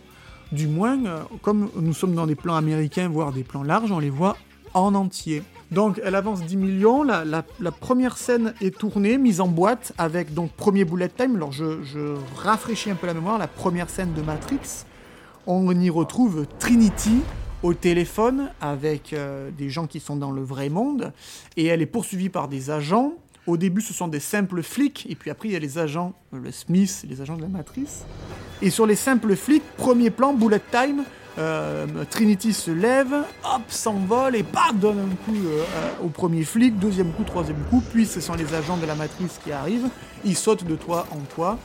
Du 0.52 0.66
moins, 0.66 0.98
euh, 1.06 1.20
comme 1.42 1.70
nous 1.76 1.94
sommes 1.94 2.14
dans 2.14 2.26
des 2.26 2.34
plans 2.34 2.56
américains, 2.56 3.08
voire 3.08 3.32
des 3.32 3.42
plans 3.44 3.62
larges, 3.62 3.90
on 3.92 3.98
les 3.98 4.10
voit 4.10 4.36
en 4.74 4.94
entier. 4.94 5.42
Donc 5.70 6.00
elle 6.04 6.14
avance 6.14 6.42
10 6.42 6.56
millions, 6.58 7.02
la, 7.02 7.24
la- 7.24 7.44
la 7.60 7.70
première 7.72 8.18
scène 8.18 8.52
est 8.60 8.76
tournée, 8.76 9.16
mise 9.16 9.40
en 9.40 9.48
boîte, 9.48 9.92
avec 9.96 10.34
donc 10.34 10.52
premier 10.52 10.84
bullet 10.84 11.08
time. 11.08 11.36
Alors 11.36 11.52
je, 11.52 11.82
je 11.82 12.14
rafraîchis 12.36 12.90
un 12.90 12.94
peu 12.94 13.06
la 13.06 13.14
mémoire, 13.14 13.38
la 13.38 13.48
première 13.48 13.88
scène 13.88 14.12
de 14.12 14.20
Matrix, 14.20 14.84
on 15.46 15.70
y 15.80 15.88
retrouve 15.88 16.46
Trinity 16.58 17.20
au 17.62 17.74
téléphone 17.74 18.50
avec 18.60 19.12
euh, 19.12 19.50
des 19.56 19.70
gens 19.70 19.86
qui 19.86 20.00
sont 20.00 20.16
dans 20.16 20.30
le 20.30 20.42
vrai 20.42 20.68
monde 20.68 21.12
et 21.56 21.66
elle 21.66 21.82
est 21.82 21.86
poursuivie 21.86 22.28
par 22.28 22.48
des 22.48 22.70
agents. 22.70 23.14
Au 23.46 23.56
début, 23.56 23.80
ce 23.80 23.92
sont 23.92 24.08
des 24.08 24.20
simples 24.20 24.62
flics 24.62 25.06
et 25.08 25.14
puis 25.14 25.30
après, 25.30 25.48
il 25.48 25.52
y 25.52 25.56
a 25.56 25.60
les 25.60 25.78
agents, 25.78 26.14
euh, 26.34 26.38
le 26.38 26.52
Smith, 26.52 27.04
les 27.08 27.20
agents 27.20 27.36
de 27.36 27.42
la 27.42 27.48
matrice. 27.48 28.04
Et 28.60 28.70
sur 28.70 28.86
les 28.86 28.96
simples 28.96 29.34
flics, 29.36 29.62
premier 29.76 30.10
plan, 30.10 30.34
bullet 30.34 30.60
time, 30.70 31.04
euh, 31.38 31.86
Trinity 32.10 32.52
se 32.52 32.70
lève, 32.70 33.14
hop, 33.44 33.62
s'envole 33.68 34.36
et 34.36 34.42
bam, 34.42 34.78
donne 34.78 34.98
un 34.98 35.24
coup 35.24 35.38
au 36.04 36.08
premier 36.08 36.44
flic, 36.44 36.78
deuxième 36.78 37.10
coup, 37.12 37.24
troisième 37.24 37.62
coup, 37.70 37.82
puis 37.92 38.06
ce 38.06 38.20
sont 38.20 38.34
les 38.34 38.54
agents 38.54 38.76
de 38.76 38.86
la 38.86 38.94
matrice 38.94 39.40
qui 39.42 39.50
arrivent, 39.50 39.88
ils 40.24 40.36
sautent 40.36 40.64
de 40.64 40.76
toit 40.76 41.06
en 41.10 41.20
toit. 41.34 41.58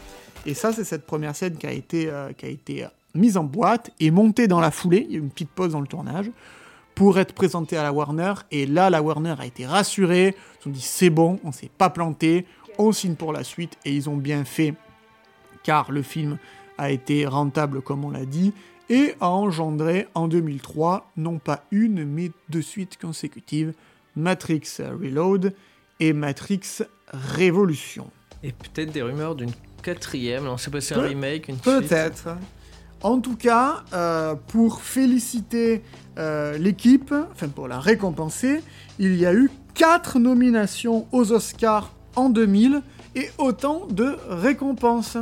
Et 0.45 0.53
ça, 0.53 0.71
c'est 0.71 0.85
cette 0.85 1.05
première 1.05 1.35
scène 1.35 1.57
qui 1.57 1.67
a 1.67 1.73
été, 1.73 2.09
qui 2.37 2.45
a 2.45 2.49
été 2.49 2.87
mise 3.15 3.37
en 3.37 3.43
boîte 3.43 3.91
et 3.99 4.11
montée 4.11 4.47
dans 4.47 4.59
la 4.59 4.71
foulée. 4.71 5.05
Il 5.09 5.11
y 5.11 5.15
a 5.15 5.17
eu 5.17 5.21
une 5.21 5.29
petite 5.29 5.49
pause 5.49 5.71
dans 5.71 5.81
le 5.81 5.87
tournage 5.87 6.29
pour 6.95 7.19
être 7.19 7.33
présentée 7.33 7.77
à 7.77 7.83
la 7.83 7.93
Warner. 7.93 8.33
Et 8.51 8.65
là, 8.65 8.89
la 8.89 9.01
Warner 9.01 9.35
a 9.39 9.45
été 9.45 9.65
rassurée. 9.65 10.35
Ils 10.63 10.67
ont 10.69 10.71
dit 10.71 10.81
c'est 10.81 11.09
bon, 11.09 11.39
on 11.43 11.51
s'est 11.51 11.69
pas 11.77 11.89
planté, 11.89 12.45
on 12.77 12.91
signe 12.91 13.15
pour 13.15 13.33
la 13.33 13.43
suite. 13.43 13.77
Et 13.85 13.93
ils 13.95 14.09
ont 14.09 14.17
bien 14.17 14.45
fait, 14.45 14.73
car 15.63 15.91
le 15.91 16.01
film 16.01 16.37
a 16.77 16.91
été 16.91 17.25
rentable, 17.25 17.81
comme 17.81 18.05
on 18.05 18.11
l'a 18.11 18.25
dit, 18.25 18.53
et 18.89 19.15
a 19.19 19.29
engendré 19.29 20.07
en 20.13 20.27
2003 20.27 21.11
non 21.17 21.39
pas 21.39 21.63
une, 21.71 22.05
mais 22.05 22.31
deux 22.49 22.61
suites 22.61 22.97
consécutives 23.01 23.73
Matrix 24.15 24.61
Reload 24.79 25.53
et 25.99 26.13
Matrix 26.13 26.61
Révolution. 27.11 28.09
Et 28.43 28.51
peut-être 28.51 28.91
des 28.91 29.01
rumeurs 29.01 29.35
d'une 29.35 29.51
quatrième, 29.83 30.43
non, 30.45 30.57
c'est 30.57 30.71
pas 30.71 30.81
si 30.81 30.93
un 30.93 30.97
Peut- 31.01 31.07
remake, 31.07 31.47
une. 31.49 31.57
Peut-être. 31.57 32.29
En 33.03 33.19
tout 33.19 33.35
cas, 33.35 33.83
euh, 33.93 34.35
pour 34.47 34.81
féliciter 34.81 35.83
euh, 36.17 36.57
l'équipe, 36.57 37.13
enfin 37.31 37.47
pour 37.47 37.67
la 37.67 37.79
récompenser, 37.79 38.61
il 38.97 39.15
y 39.15 39.25
a 39.25 39.33
eu 39.33 39.51
quatre 39.75 40.17
nominations 40.19 41.05
aux 41.11 41.31
Oscars 41.31 41.93
en 42.15 42.29
2000 42.29 42.81
et 43.15 43.29
autant 43.37 43.85
de 43.89 44.17
récompenses, 44.29 45.17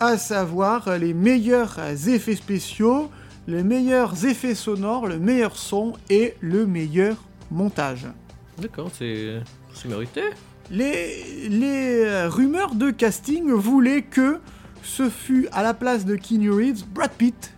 à 0.00 0.18
savoir 0.18 0.98
les 0.98 1.14
meilleurs 1.14 1.78
effets 2.08 2.36
spéciaux, 2.36 3.10
les 3.46 3.62
meilleurs 3.62 4.26
effets 4.26 4.54
sonores, 4.54 5.06
le 5.06 5.18
meilleur 5.18 5.56
son 5.56 5.94
et 6.10 6.34
le 6.40 6.66
meilleur 6.66 7.16
montage. 7.50 8.06
D'accord, 8.60 8.90
c'est 8.92 9.40
c'est 9.72 9.88
mérité. 9.88 10.22
Les, 10.70 11.48
les 11.48 12.04
euh, 12.04 12.28
rumeurs 12.28 12.74
de 12.74 12.90
casting 12.90 13.50
voulaient 13.50 14.02
que 14.02 14.38
ce 14.88 15.10
fût 15.10 15.48
à 15.52 15.62
la 15.62 15.74
place 15.74 16.04
de 16.04 16.16
Keanu 16.16 16.50
Reeves, 16.50 16.84
Brad 16.92 17.10
Pitt, 17.10 17.52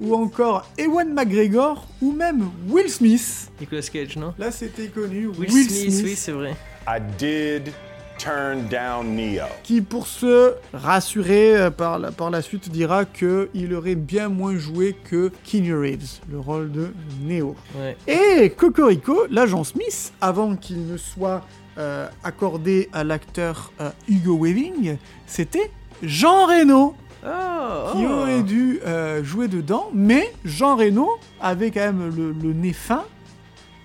ou 0.00 0.14
encore 0.14 0.68
Ewan 0.78 1.12
McGregor, 1.12 1.86
ou 2.00 2.12
même 2.12 2.48
Will 2.68 2.90
Smith. 2.90 3.50
Nicolas 3.60 3.82
Cage, 3.82 4.16
non? 4.16 4.34
Là, 4.38 4.50
c'était 4.50 4.88
connu, 4.88 5.26
Will, 5.26 5.50
Smith, 5.50 6.00
oui, 6.04 6.14
c'est 6.16 6.32
vrai. 6.32 6.56
I 6.88 7.00
did 7.18 7.72
turn 8.18 8.66
down 8.68 9.14
Neo. 9.14 9.44
qui, 9.62 9.82
pour 9.82 10.06
se 10.06 10.54
rassurer 10.72 11.56
euh, 11.56 11.70
par 11.70 11.98
la, 11.98 12.12
par 12.12 12.30
la 12.30 12.42
suite, 12.42 12.70
dira 12.70 13.04
qu'il 13.04 13.74
aurait 13.74 13.94
bien 13.94 14.28
moins 14.28 14.56
joué 14.56 14.96
que 15.04 15.30
Keanu 15.44 15.76
Reeves, 15.76 16.20
le 16.30 16.38
rôle 16.38 16.72
de 16.72 16.92
Neo. 17.22 17.54
Ouais. 17.76 17.96
Et 18.06 18.50
Cocorico, 18.50 19.26
l'agent 19.30 19.64
Smith, 19.64 20.12
avant 20.20 20.56
qu'il 20.56 20.86
ne 20.86 20.96
soit 20.96 21.44
euh, 21.76 22.08
accordé 22.22 22.88
à 22.92 23.04
l'acteur 23.04 23.72
euh, 23.80 23.90
Hugo 24.08 24.38
Weaving, 24.38 24.96
c'était 25.26 25.70
Jean 26.06 26.46
Reno 26.46 26.94
Oh, 27.26 27.92
qui 27.96 28.04
oh. 28.06 28.10
aurait 28.20 28.42
dû 28.42 28.80
euh, 28.86 29.24
jouer 29.24 29.48
dedans, 29.48 29.88
mais 29.94 30.30
Jean 30.44 30.76
Reno 30.76 31.08
avait 31.40 31.70
quand 31.70 31.80
même 31.80 32.12
le, 32.14 32.32
le 32.32 32.52
nez 32.52 32.74
fin 32.74 33.04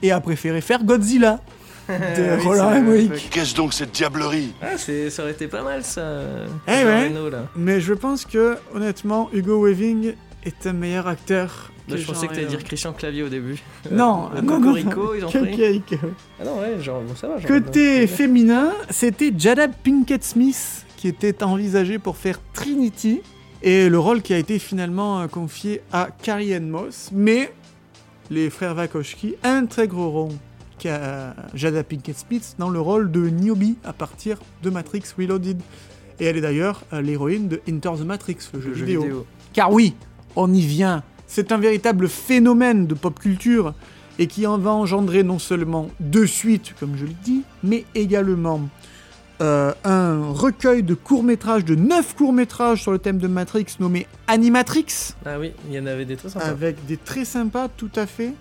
et 0.02 0.12
a 0.12 0.20
préféré 0.20 0.60
faire 0.60 0.84
Godzilla 0.84 1.40
de 1.90 2.38
Oui, 2.38 2.44
Roland 2.46 2.74
Emmerich. 2.74 3.30
Qu'est-ce 3.32 3.56
donc 3.56 3.74
cette 3.74 3.92
diablerie 3.94 4.52
Ah, 4.62 4.78
ça 4.78 5.24
aurait 5.24 5.32
été 5.32 5.48
pas 5.48 5.64
mal 5.64 5.86
ça. 5.86 6.20
Eh 6.68 6.72
Jean 6.82 6.86
ouais. 6.86 7.08
Reno, 7.08 7.30
là. 7.30 7.46
Mais 7.56 7.80
je 7.80 7.94
pense 7.94 8.26
que, 8.26 8.58
honnêtement, 8.76 9.30
Hugo 9.32 9.66
Weaving 9.66 10.16
est 10.44 10.68
un 10.68 10.74
meilleur 10.74 11.08
acteur. 11.08 11.72
Moi, 11.88 11.96
je 11.96 12.04
Jean 12.04 12.14
pensais 12.14 12.28
que 12.28 12.34
t'allais 12.36 12.46
dire 12.48 12.64
Christian 12.66 12.92
Clavier 12.92 13.24
au 13.24 13.30
début. 13.30 13.58
Euh, 13.90 13.96
Non, 13.96 14.30
le 14.36 14.42
non, 14.42 14.60
non, 14.60 14.72
non. 14.74 14.76
ils 15.16 15.24
ont 15.26 15.30
pris. 15.30 15.82
Ah 16.42 16.44
non, 16.44 16.60
ouais, 16.60 16.82
genre, 16.84 17.02
bon, 17.02 17.16
ça 17.16 17.30
va. 17.30 17.38
genre, 17.40 17.48
Côté 17.48 18.06
féminin, 18.06 18.74
c'était 18.90 19.32
Jada 19.38 19.70
Pinkett 19.70 20.26
Smith 20.26 20.86
qui 21.00 21.08
était 21.08 21.44
envisagée 21.44 21.98
pour 21.98 22.18
faire 22.18 22.42
Trinity 22.52 23.22
et 23.64 23.88
le 23.88 23.98
rôle 23.98 24.22
qui 24.22 24.34
a 24.34 24.38
été 24.38 24.60
finalement 24.60 25.22
euh, 25.22 25.28
confié 25.28 25.80
à 25.94 26.10
Carrie 26.22 26.54
Ann 26.54 26.68
Moss. 26.70 27.10
Mais 27.14 27.54
les 28.30 28.50
frères 28.50 28.76
Wachowski 28.76 29.36
intégreront 29.44 30.38
Ka- 30.78 31.34
Jada 31.54 31.86
Pinkett 31.86 32.18
Smith 32.18 32.56
dans 32.60 32.70
le 32.70 32.82
rôle 32.82 33.12
de 33.12 33.30
Niobe 33.30 33.64
à 33.86 33.94
partir 33.94 34.40
de 34.62 34.70
Matrix 34.70 35.04
Reloaded. 35.18 35.62
Et 36.20 36.26
elle 36.26 36.36
est 36.36 36.42
d'ailleurs 36.42 36.84
euh, 36.92 37.02
l'héroïne 37.02 37.48
de 37.48 37.62
Enter 37.72 37.92
the 37.98 38.06
Matrix, 38.06 38.36
le 38.54 38.60
jeu, 38.60 38.70
Le 38.72 38.76
jeu 38.76 38.86
vidéo. 38.86 39.02
vidéo. 39.04 39.26
Car 39.54 39.72
oui, 39.72 39.96
on 40.36 40.54
y 40.54 40.60
vient. 40.62 41.02
C'est 41.28 41.54
un 41.54 41.58
véritable 41.58 42.10
phénomène 42.10 42.88
de 42.88 42.94
pop 42.94 43.18
culture 43.18 43.74
et 44.18 44.28
qui 44.28 44.46
en 44.46 44.58
va 44.58 44.72
engendrer 44.72 45.24
non 45.24 45.40
seulement 45.40 45.88
deux 46.02 46.28
suites, 46.28 46.74
comme 46.78 46.98
je 46.98 47.06
le 47.06 47.14
dis, 47.24 47.44
mais 47.64 47.86
également 47.96 48.60
euh, 49.42 49.74
un 49.84 50.32
recueil 50.32 50.84
de 50.84 50.94
courts-métrages, 50.94 51.64
de 51.66 51.76
neuf 51.76 52.16
courts-métrages 52.16 52.82
sur 52.82 52.92
le 52.92 53.00
thème 53.00 53.18
de 53.20 53.28
Matrix 53.28 53.66
nommé 53.80 54.06
Animatrix, 54.28 55.14
Ah 55.26 55.40
oui, 55.40 55.52
il 55.68 55.74
y 55.76 55.80
en 55.80 55.86
avait 55.86 56.06
des 56.06 56.16
très 56.18 56.30
sympas. 56.30 56.46
avec 56.46 56.86
des 56.86 56.98
très 56.98 57.26
sympas 57.26 57.68
tout 57.70 57.92
à 57.96 58.06
fait, 58.06 58.34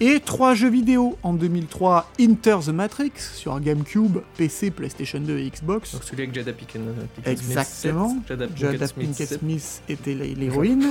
et 0.00 0.18
trois 0.20 0.54
jeux 0.54 0.70
vidéo 0.70 1.18
en 1.22 1.34
2003, 1.34 2.10
Inter 2.20 2.56
the 2.64 2.70
Matrix 2.70 3.12
sur 3.34 3.60
GameCube, 3.60 4.18
PC, 4.38 4.70
PlayStation 4.70 5.20
2 5.20 5.38
et 5.38 5.50
Xbox. 5.50 5.92
Donc 5.92 6.04
celui 6.04 6.22
avec 6.22 6.34
Jada 6.34 6.52
Pinkett, 6.52 6.80
Pinkett 7.16 7.38
Smith, 7.38 7.48
Exactement. 7.58 8.16
Jada 8.28 8.46
Pinkett 8.48 8.58
Jada 8.72 8.86
Smith, 8.86 9.06
Pinkett 9.08 9.28
sept. 9.28 9.38
Smith 9.40 9.82
était 9.88 10.14
l'hé- 10.14 10.34
l'héroïne. 10.38 10.86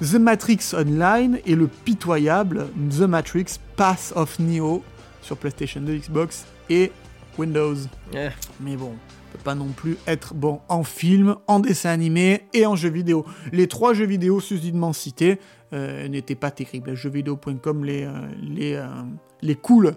The 0.00 0.14
Matrix 0.14 0.58
Online 0.74 1.38
et 1.46 1.54
le 1.56 1.66
pitoyable 1.66 2.68
The 2.96 3.00
Matrix 3.00 3.46
Path 3.76 4.12
of 4.14 4.38
Neo 4.38 4.84
sur 5.22 5.36
PlayStation 5.36 5.80
2, 5.80 5.96
Xbox 5.96 6.44
et 6.70 6.92
Windows. 7.38 7.76
Mais 8.60 8.76
bon, 8.76 8.94
peut 9.32 9.38
pas 9.42 9.54
non 9.54 9.68
plus 9.68 9.96
être 10.06 10.34
bon 10.34 10.60
en 10.68 10.84
film, 10.84 11.36
en 11.46 11.60
dessin 11.60 11.90
animé 11.90 12.42
et 12.52 12.66
en 12.66 12.76
jeu 12.76 12.88
vidéo. 12.88 13.24
Les 13.52 13.68
trois 13.68 13.94
jeux 13.94 14.06
vidéo 14.06 14.40
susditement 14.40 14.92
cités 14.92 15.38
euh, 15.72 16.08
n'étaient 16.08 16.34
pas 16.34 16.50
terribles. 16.50 16.94
Jeuxvideo.com 16.94 17.84
les, 17.84 18.04
euh, 18.04 18.10
les, 18.42 18.74
euh, 18.74 18.86
les 19.42 19.54
cool. 19.54 19.94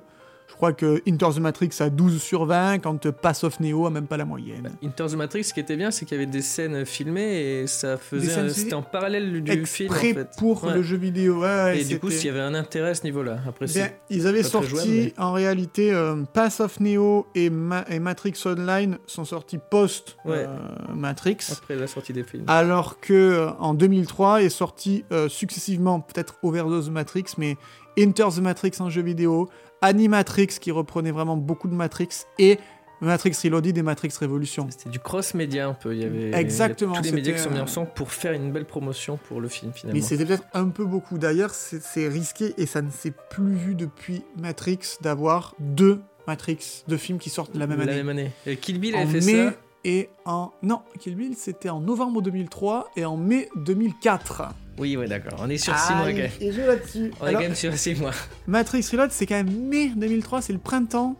Je 0.61 0.67
crois 0.67 0.73
que 0.73 1.01
Into 1.09 1.33
the 1.33 1.39
Matrix 1.39 1.69
a 1.79 1.89
12 1.89 2.21
sur 2.21 2.45
20, 2.45 2.77
quand 2.83 3.09
Pass 3.09 3.43
of 3.43 3.59
Neo 3.61 3.87
a 3.87 3.89
même 3.89 4.05
pas 4.05 4.15
la 4.17 4.25
moyenne. 4.25 4.69
Into 4.85 5.07
the 5.07 5.15
Matrix, 5.15 5.45
ce 5.45 5.55
qui 5.55 5.59
était 5.59 5.75
bien, 5.75 5.89
c'est 5.89 6.05
qu'il 6.05 6.15
y 6.19 6.21
avait 6.21 6.29
des 6.31 6.43
scènes 6.43 6.85
filmées 6.85 7.61
et 7.61 7.65
ça 7.65 7.97
faisait. 7.97 8.47
C'était 8.49 8.75
en 8.75 8.83
parallèle 8.83 9.41
du 9.41 9.65
film. 9.65 9.91
En 9.91 9.95
fait. 9.95 10.29
pour 10.37 10.63
Ouais. 10.63 10.75
le 10.75 10.83
jeu 10.83 10.97
vidéo. 10.97 11.41
Ouais, 11.41 11.79
Et 11.81 11.83
du 11.83 11.97
coup, 11.97 12.11
s'il 12.11 12.27
y 12.27 12.29
avait 12.29 12.41
un 12.41 12.53
intérêt 12.53 12.89
à 12.89 12.93
ce 12.93 13.01
niveau-là. 13.05 13.39
Après, 13.49 13.65
c'est. 13.65 13.97
ils 14.11 14.27
avaient 14.27 14.43
sorti 14.43 14.69
jouable, 14.69 14.87
mais- 14.87 15.13
en 15.17 15.31
réalité 15.33 15.91
euh, 15.91 16.15
Pass 16.31 16.59
of 16.59 16.79
Neo 16.79 17.25
et, 17.33 17.49
Ma- 17.49 17.85
et 17.89 17.97
Matrix 17.97 18.33
Online 18.45 18.99
sont 19.07 19.25
sortis 19.25 19.57
post 19.71 20.15
Ouais. 20.25 20.45
euh, 20.47 20.93
Matrix. 20.93 21.37
Après 21.51 21.75
la 21.75 21.87
sortie 21.87 22.13
des 22.13 22.23
films. 22.23 22.43
Alors 22.45 22.99
que 22.99 23.13
euh, 23.13 23.49
en 23.57 23.73
2003 23.73 24.43
est 24.43 24.49
sorti 24.49 25.05
euh, 25.11 25.27
successivement, 25.27 26.01
peut-être 26.01 26.35
Overdose 26.43 26.91
Matrix, 26.91 27.25
mais 27.39 27.57
Enter 27.99 28.27
the 28.35 28.41
Matrix 28.41 28.73
en 28.79 28.91
jeu 28.91 29.01
vidéo, 29.01 29.49
Animatrix 29.81 30.47
qui 30.47 30.71
reprenait 30.71 31.11
vraiment 31.11 31.37
beaucoup 31.37 31.67
de 31.67 31.73
Matrix, 31.73 32.09
et 32.39 32.59
Matrix 33.01 33.35
Reloaded 33.43 33.77
et 33.77 33.81
Matrix 33.81 34.11
Revolution. 34.19 34.67
C'était 34.69 34.89
du 34.89 34.99
cross-média 34.99 35.67
un 35.67 35.73
peu. 35.73 35.95
Il 35.95 36.01
y 36.01 36.05
avait 36.05 36.39
Exactement, 36.39 36.93
y 36.93 36.97
tous 36.97 37.03
les 37.05 37.11
médias 37.13 37.33
qui 37.33 37.39
sont 37.39 37.49
mis 37.49 37.57
euh, 37.57 37.63
ensemble 37.63 37.89
pour 37.95 38.11
faire 38.11 38.33
une 38.33 38.51
belle 38.51 38.65
promotion 38.65 39.17
pour 39.17 39.41
le 39.41 39.47
film 39.47 39.73
finalement. 39.73 39.99
Mais 39.99 40.05
c'était 40.05 40.25
peut-être 40.25 40.45
un 40.53 40.69
peu 40.69 40.85
beaucoup. 40.85 41.17
D'ailleurs, 41.17 41.49
c'est 41.51 42.07
risqué 42.07 42.53
et 42.57 42.67
ça 42.67 42.81
ne 42.83 42.91
s'est 42.91 43.13
plus 43.31 43.53
vu 43.55 43.73
depuis 43.75 44.23
Matrix 44.37 44.79
d'avoir 45.01 45.55
deux 45.59 45.99
Matrix, 46.27 46.83
deux 46.87 46.97
films 46.97 47.17
qui 47.17 47.31
sortent 47.31 47.55
la 47.55 47.65
même 47.65 47.79
La 47.79 47.85
année. 47.85 47.95
même 47.95 48.09
année. 48.09 48.31
Et 48.45 48.55
Kill 48.57 48.79
Bill 48.79 48.95
en 48.95 49.01
avait 49.01 49.19
fait 49.19 49.33
mai 49.33 49.49
ça. 49.49 49.55
Et 49.83 50.09
en 50.25 50.51
non 50.63 50.81
Kill 50.99 51.15
Bill 51.15 51.33
c'était 51.35 51.69
en 51.69 51.79
novembre 51.79 52.21
2003 52.21 52.91
et 52.95 53.05
en 53.05 53.17
mai 53.17 53.49
2004. 53.55 54.43
Oui, 54.79 54.95
ouais, 54.97 55.07
d'accord. 55.07 55.39
On 55.43 55.49
est 55.49 55.57
sur 55.57 55.77
6 55.77 55.93
mois 55.93 56.07
quand 56.09 56.15
même. 56.17 56.31
et 56.39 56.51
je 56.51 56.61
là-dessus. 56.61 57.11
On 57.21 57.27
est 57.27 57.33
quand 57.33 57.39
même 57.39 57.55
sur 57.55 57.73
6 57.75 57.95
mois. 57.95 58.11
Matrix 58.47 58.85
Reload 58.91 59.11
c'est 59.11 59.25
quand 59.25 59.35
même 59.35 59.51
mai 59.67 59.91
2003, 59.95 60.41
c'est 60.41 60.53
le 60.53 60.59
printemps 60.59 61.15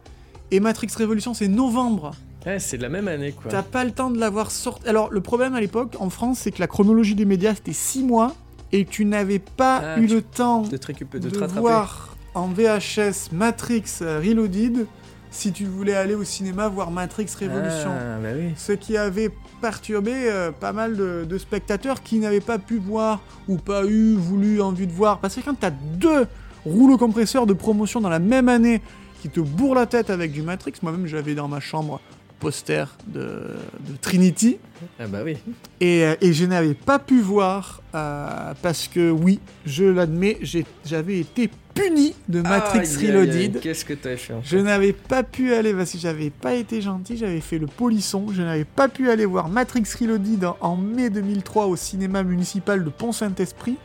et 0.52 0.60
Matrix 0.60 0.90
Révolution 0.96 1.34
c'est 1.34 1.48
novembre. 1.48 2.12
Ouais, 2.46 2.58
c'est 2.60 2.78
de 2.78 2.82
la 2.82 2.90
même 2.90 3.08
année 3.08 3.34
quoi. 3.34 3.52
T'as 3.52 3.62
pas 3.64 3.84
le 3.84 3.92
temps 3.92 4.10
de 4.10 4.20
l'avoir 4.20 4.50
sorti. 4.52 4.88
Alors 4.88 5.12
le 5.12 5.22
problème 5.22 5.54
à 5.56 5.60
l'époque 5.62 5.96
en 6.00 6.10
France 6.10 6.40
c'est 6.40 6.52
que 6.52 6.60
la 6.60 6.68
chronologie 6.68 7.16
des 7.16 7.26
médias 7.26 7.54
c'était 7.56 7.74
6 7.74 8.04
mois 8.04 8.34
et 8.72 8.86
tu 8.86 9.06
n'avais 9.06 9.40
pas 9.40 9.82
Ah, 9.96 10.00
eu 10.00 10.08
tu- 10.08 10.16
le 10.16 10.22
temps 10.22 10.62
De 10.62 10.78
te 10.78 10.92
de 10.92 11.20
de, 11.20 11.30
te 11.30 11.40
rattraper. 11.40 11.60
voir 11.62 12.16
en 12.34 12.48
VHS 12.48 13.32
Matrix 13.34 13.84
euh, 14.02 14.20
Reloaded 14.26 14.88
si 15.32 15.54
tu 15.54 15.66
voulais 15.66 15.96
aller 15.96 16.14
au 16.14 16.24
cinéma 16.24 16.68
voir 16.68 16.92
Matrix 16.92 17.28
Révolution. 17.40 17.90
Ah, 17.90 18.20
bah 18.22 18.30
oui. 18.36 18.54
Ce 18.58 18.74
qui 18.74 18.98
avait 18.98 19.32
perturbé 19.62 20.12
euh, 20.14 20.52
pas 20.52 20.74
mal 20.74 20.96
de, 20.98 21.26
de 21.28 21.38
spectateurs 21.38 22.04
qui 22.04 22.20
n'avaient 22.20 22.42
pas 22.42 22.60
pu 22.60 22.78
voir 22.78 23.22
ou 23.48 23.56
pas 23.58 23.86
eu 23.86 24.14
voulu 24.16 24.62
envie 24.62 24.88
de 24.88 24.92
voir. 24.92 25.20
Parce 25.20 25.36
que 25.36 25.42
quand 25.42 25.58
t'as 25.58 25.72
deux 25.72 26.28
rouleaux 26.66 26.98
compresseurs 26.98 27.48
de 27.48 27.54
promotion 27.54 28.02
dans 28.02 28.10
la 28.10 28.20
même 28.20 28.50
année 28.50 28.82
qui 29.22 29.30
te 29.30 29.40
bourrent 29.40 29.76
la 29.76 29.86
tête 29.86 30.10
avec 30.10 30.32
du 30.32 30.42
Matrix, 30.42 30.74
moi-même 30.82 31.08
j'avais 31.08 31.34
dans 31.34 31.48
ma 31.48 31.60
chambre 31.60 32.02
poster 32.40 32.86
de, 33.08 33.22
de 33.22 33.96
Trinity. 34.02 34.58
Ah 35.00 35.08
bah 35.08 35.20
oui. 35.24 35.38
Et, 35.80 36.06
euh, 36.06 36.16
et 36.22 36.34
je 36.34 36.46
n'avais 36.46 36.74
pas 36.74 37.00
pu 37.00 37.20
voir 37.20 37.82
euh, 37.96 38.54
parce 38.62 38.88
que 38.88 39.12
oui, 39.12 39.40
je 39.66 39.86
l'admets, 39.86 40.40
j'avais 40.86 41.20
été 41.20 41.50
puni 41.74 42.14
de 42.28 42.42
Matrix 42.42 42.98
aïe, 43.00 43.08
Reloaded. 43.12 43.60
Qu'est-ce 43.62 43.86
que 43.86 43.94
t'as 43.94 44.18
fait 44.18 44.34
en 44.34 44.42
Je 44.44 44.58
n'avais 44.58 44.94
pas 44.94 45.24
pu 45.24 45.54
aller, 45.54 45.74
parce 45.74 45.92
que 45.92 45.98
j'avais 45.98 46.30
pas 46.30 46.54
été 46.54 46.82
gentil, 46.82 47.18
j'avais 47.18 47.42
fait 47.42 47.58
le 47.60 47.68
polisson, 47.68 48.28
je 48.34 48.42
n'avais 48.42 48.66
pas 48.66 48.88
pu 48.88 49.10
aller 49.10 49.26
voir 49.26 49.50
Matrix 49.50 49.84
Reloaded 50.00 50.44
en, 50.46 50.58
en 50.62 50.76
mai 50.76 51.10
2003 51.10 51.68
au 51.68 51.76
cinéma 51.76 52.24
municipal 52.24 52.84
de 52.84 52.90
Pont-Saint-Esprit. 52.90 53.78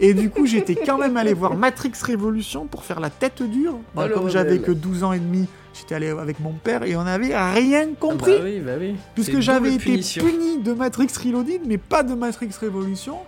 Et 0.00 0.14
du 0.14 0.30
coup, 0.30 0.46
j'étais 0.46 0.74
quand 0.74 0.98
même 0.98 1.16
allé 1.16 1.32
voir 1.32 1.54
Matrix 1.54 1.92
Révolution 2.02 2.66
pour 2.66 2.84
faire 2.84 2.98
la 2.98 3.10
tête 3.10 3.42
dure. 3.42 3.78
Oh, 3.94 4.02
le 4.02 4.08
comme 4.14 4.28
j'avais 4.28 4.58
que 4.58 4.72
12 4.72 5.04
ans 5.04 5.12
et 5.12 5.20
demi, 5.20 5.46
j'étais 5.74 5.94
allé 5.94 6.08
avec 6.08 6.40
mon 6.40 6.52
père 6.52 6.82
et 6.82 6.96
on 6.96 7.04
n'avait 7.04 7.36
rien 7.36 7.88
compris. 7.94 8.32
Ah 8.34 8.38
bah 8.38 8.44
oui, 8.44 8.58
bah 8.58 8.72
oui. 8.80 8.96
Puisque 9.14 9.38
j'avais 9.38 9.74
été 9.74 9.84
punition. 9.84 10.24
De 10.62 10.72
Matrix 10.72 11.08
Reloaded, 11.24 11.62
mais 11.66 11.78
pas 11.78 12.02
de 12.02 12.14
Matrix 12.14 12.50
Révolution. 12.60 13.18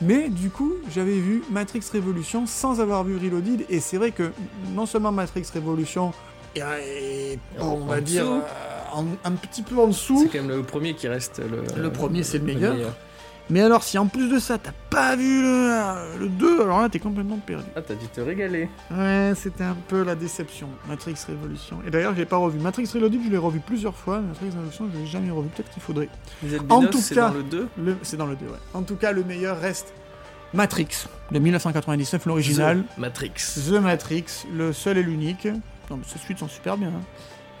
Mais 0.00 0.28
du 0.28 0.48
coup, 0.50 0.74
j'avais 0.94 1.18
vu 1.18 1.42
Matrix 1.50 1.82
Révolution 1.92 2.46
sans 2.46 2.80
avoir 2.80 3.02
vu 3.04 3.16
Reloaded, 3.16 3.64
et 3.68 3.80
c'est 3.80 3.96
vrai 3.96 4.12
que 4.12 4.30
non 4.74 4.86
seulement 4.86 5.10
Matrix 5.10 5.44
Révolution 5.52 6.12
est, 6.54 7.38
on 7.60 7.76
va 7.86 8.00
dire, 8.00 8.24
dessous. 8.24 8.32
euh, 8.32 8.42
en- 8.94 9.06
un 9.24 9.32
petit 9.32 9.62
peu 9.62 9.76
en 9.76 9.88
dessous. 9.88 10.20
C'est 10.30 10.38
quand 10.38 10.44
même 10.46 10.56
le 10.56 10.62
premier 10.62 10.94
qui 10.94 11.08
reste 11.08 11.40
le. 11.40 11.82
Le 11.82 11.92
premier, 11.92 12.22
c'est 12.22 12.38
le 12.38 12.44
meilleur. 12.44 12.76
Mais 13.50 13.62
alors, 13.62 13.82
si 13.82 13.96
en 13.96 14.06
plus 14.06 14.28
de 14.30 14.38
ça, 14.38 14.58
t'as 14.58 14.72
pas 14.90 15.16
vu 15.16 15.40
le, 15.42 16.18
le 16.20 16.28
2, 16.28 16.60
alors 16.62 16.80
là, 16.82 16.88
t'es 16.90 16.98
complètement 16.98 17.38
perdu. 17.38 17.64
Ah, 17.74 17.80
t'as 17.80 17.94
dû 17.94 18.06
te 18.08 18.20
régaler. 18.20 18.68
Ouais, 18.90 19.32
c'était 19.36 19.64
un 19.64 19.76
peu 19.88 20.02
la 20.04 20.14
déception, 20.14 20.68
Matrix 20.86 21.14
Révolution. 21.26 21.78
Et 21.86 21.90
d'ailleurs, 21.90 22.12
je 22.12 22.18
l'ai 22.18 22.26
pas 22.26 22.36
revu. 22.36 22.58
Matrix 22.58 22.90
Reloaded, 22.92 23.20
je 23.24 23.30
l'ai 23.30 23.38
revu 23.38 23.60
plusieurs 23.60 23.94
fois. 23.94 24.20
Matrix 24.20 24.50
Révolution, 24.50 24.88
je 24.92 24.98
l'ai 24.98 25.06
jamais 25.06 25.30
revu. 25.30 25.48
Peut-être 25.48 25.70
qu'il 25.70 25.82
faudrait. 25.82 26.08
En 26.68 26.84
tout 26.86 26.98
c'est 26.98 27.14
cas, 27.14 27.28
dans 27.28 27.34
le 27.34 27.42
2. 27.42 27.68
Le- 27.78 27.96
C'est 28.02 28.16
dans 28.18 28.26
le 28.26 28.36
2, 28.36 28.44
ouais. 28.46 28.52
En 28.74 28.82
tout 28.82 28.96
cas, 28.96 29.12
le 29.12 29.24
meilleur 29.24 29.58
reste 29.58 29.94
Matrix, 30.54 31.06
de 31.30 31.38
1999, 31.38 32.26
l'original. 32.26 32.82
The 32.96 32.98
Matrix. 32.98 33.32
The 33.66 33.80
Matrix, 33.80 34.24
le 34.54 34.72
seul 34.72 34.98
et 34.98 35.02
l'unique. 35.02 35.46
Non, 35.90 35.96
mais 35.96 36.04
ces 36.06 36.18
suites 36.18 36.38
sont 36.38 36.48
super 36.48 36.76
bien. 36.76 36.88
Hein. 36.88 37.00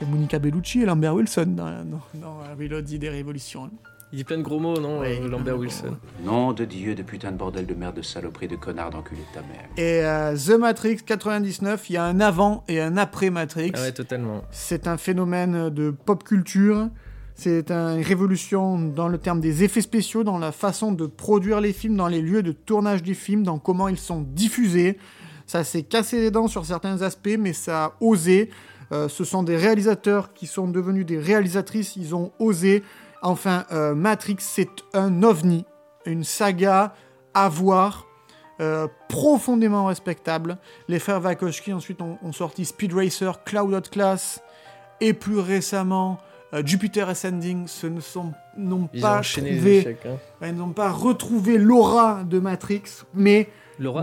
Et 0.00 0.04
Monica 0.04 0.38
Bellucci 0.38 0.82
et 0.82 0.84
Lambert 0.86 1.14
Wilson 1.14 1.46
dans, 1.48 1.82
dans, 1.84 2.00
dans 2.14 2.38
Reloaded 2.58 3.02
et 3.04 3.08
Révolution. 3.08 3.64
hein. 3.64 3.70
Il 4.12 4.16
dit 4.16 4.24
plein 4.24 4.38
de 4.38 4.42
gros 4.42 4.58
mots, 4.58 4.80
non, 4.80 5.00
Ouais, 5.00 5.20
euh, 5.22 5.28
Lambert 5.28 5.58
Wilson. 5.58 5.96
Nom 6.24 6.54
de 6.54 6.64
Dieu, 6.64 6.94
de 6.94 7.02
putain 7.02 7.30
de 7.30 7.36
bordel 7.36 7.66
de 7.66 7.74
merde, 7.74 7.96
de 7.96 8.02
saloperie, 8.02 8.48
de 8.48 8.56
connard, 8.56 8.88
d'enculé 8.90 9.20
de 9.20 9.34
ta 9.34 9.46
mère. 9.46 9.68
Et 9.76 10.02
euh, 10.02 10.34
The 10.34 10.58
Matrix 10.58 10.96
99, 11.04 11.90
il 11.90 11.92
y 11.92 11.96
a 11.98 12.04
un 12.04 12.18
avant 12.20 12.64
et 12.68 12.80
un 12.80 12.96
après 12.96 13.28
Matrix. 13.28 13.72
Ah 13.74 13.82
ouais, 13.82 13.92
totalement. 13.92 14.44
C'est 14.50 14.86
un 14.86 14.96
phénomène 14.96 15.68
de 15.68 15.90
pop 15.90 16.24
culture. 16.24 16.88
C'est 17.34 17.70
une 17.70 18.02
révolution 18.02 18.78
dans 18.78 19.08
le 19.08 19.18
terme 19.18 19.40
des 19.40 19.62
effets 19.62 19.82
spéciaux, 19.82 20.24
dans 20.24 20.38
la 20.38 20.52
façon 20.52 20.90
de 20.90 21.06
produire 21.06 21.60
les 21.60 21.74
films, 21.74 21.96
dans 21.96 22.08
les 22.08 22.22
lieux 22.22 22.42
de 22.42 22.52
tournage 22.52 23.02
des 23.02 23.14
films, 23.14 23.42
dans 23.44 23.58
comment 23.58 23.88
ils 23.88 23.98
sont 23.98 24.22
diffusés. 24.22 24.98
Ça 25.46 25.64
s'est 25.64 25.82
cassé 25.82 26.18
les 26.18 26.30
dents 26.30 26.48
sur 26.48 26.64
certains 26.64 27.02
aspects, 27.02 27.36
mais 27.38 27.52
ça 27.52 27.84
a 27.84 27.92
osé. 28.00 28.50
Euh, 28.90 29.08
ce 29.08 29.22
sont 29.22 29.42
des 29.42 29.56
réalisateurs 29.56 30.32
qui 30.32 30.46
sont 30.46 30.66
devenus 30.66 31.04
des 31.04 31.18
réalisatrices, 31.18 31.94
ils 31.96 32.14
ont 32.14 32.32
osé. 32.38 32.82
Enfin, 33.22 33.64
euh, 33.72 33.94
Matrix, 33.94 34.36
c'est 34.40 34.70
un 34.94 35.22
ovni, 35.22 35.64
une 36.06 36.24
saga 36.24 36.94
à 37.34 37.48
voir, 37.48 38.06
euh, 38.60 38.88
profondément 39.08 39.86
respectable. 39.86 40.58
Les 40.88 40.98
frères 40.98 41.22
Wachowski 41.22 41.72
ensuite 41.72 42.00
ont, 42.02 42.18
ont 42.22 42.32
sorti 42.32 42.64
Speed 42.64 42.92
Racer, 42.92 43.42
Cloud 43.44 43.74
Atlas, 43.74 44.40
et 45.00 45.12
plus 45.12 45.38
récemment 45.38 46.18
euh, 46.54 46.62
Jupiter 46.64 47.08
Ascending. 47.08 47.66
Ce 47.68 47.86
ne 47.86 48.00
sont 48.00 48.32
n'ont 48.56 48.88
pas 49.00 49.20
trouvé, 49.58 49.78
échecs. 49.78 50.06
hein. 50.06 50.16
ils 50.42 50.54
n'ont 50.56 50.72
pas 50.72 50.90
retrouvé 50.90 51.58
l'aura 51.58 52.24
de 52.24 52.38
Matrix, 52.40 52.82
mais 53.14 53.48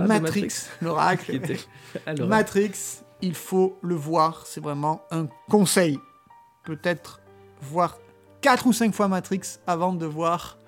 Matrix, 0.08 0.22
Matrix. 0.22 0.48
l'oracle. 0.82 1.26
Qui 1.32 1.36
était- 1.38 1.60
Ah, 2.06 2.14
l'aura. 2.14 2.30
Matrix, 2.30 2.72
il 3.22 3.34
faut 3.36 3.78
le 3.82 3.96
voir, 3.96 4.44
c'est 4.46 4.62
vraiment 4.62 5.02
un 5.12 5.28
conseil. 5.50 5.98
Peut-être 6.64 7.20
voir 7.62 7.98
4 8.46 8.68
ou 8.68 8.74
5 8.74 8.94
fois 8.94 9.08
Matrix 9.08 9.58
avant 9.66 9.92
de 9.92 10.06
voir 10.06 10.60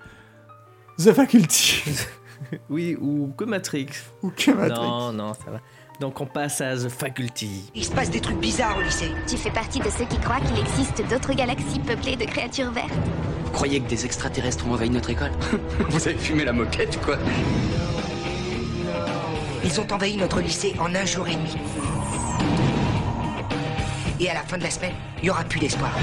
The 0.98 1.12
Faculty 1.12 1.84
Oui, 2.70 2.96
ou 3.00 3.32
que 3.36 3.44
Matrix. 3.44 3.86
ou 4.20 4.30
que 4.30 4.50
Matrix. 4.50 4.80
Non, 4.80 5.12
non, 5.12 5.32
ça 5.32 5.48
va. 5.48 5.60
Donc 6.00 6.20
on 6.20 6.26
passe 6.26 6.60
à 6.60 6.76
The 6.76 6.88
Faculty. 6.88 7.70
Il 7.76 7.84
se 7.84 7.92
passe 7.92 8.10
des 8.10 8.20
trucs 8.20 8.40
bizarres 8.40 8.76
au 8.78 8.82
lycée. 8.82 9.12
Tu 9.28 9.36
fais 9.36 9.52
partie 9.52 9.78
de 9.78 9.88
ceux 9.90 10.06
qui 10.06 10.18
croient 10.18 10.40
qu'il 10.40 10.58
existe 10.58 11.08
d'autres 11.08 11.34
galaxies 11.34 11.78
peuplées 11.78 12.16
de 12.16 12.24
créatures 12.24 12.72
vertes 12.72 12.90
Vous 13.44 13.52
croyez 13.52 13.80
que 13.80 13.88
des 13.88 14.04
extraterrestres 14.04 14.66
ont 14.66 14.72
envahi 14.72 14.90
notre 14.90 15.10
école? 15.10 15.30
Vous 15.90 16.08
avez 16.08 16.18
fumé 16.18 16.44
la 16.44 16.52
moquette, 16.52 17.00
quoi 17.04 17.16
Ils 19.62 19.80
ont 19.80 19.86
envahi 19.92 20.16
notre 20.16 20.40
lycée 20.40 20.74
en 20.80 20.92
un 20.96 21.04
jour 21.04 21.28
et 21.28 21.36
demi. 21.36 21.54
Et 24.20 24.28
à 24.28 24.34
la 24.34 24.42
fin 24.42 24.58
de 24.58 24.64
la 24.64 24.70
semaine, 24.70 24.94
il 25.18 25.24
n'y 25.24 25.30
aura 25.30 25.44
plus 25.44 25.60
d'espoir. 25.60 25.96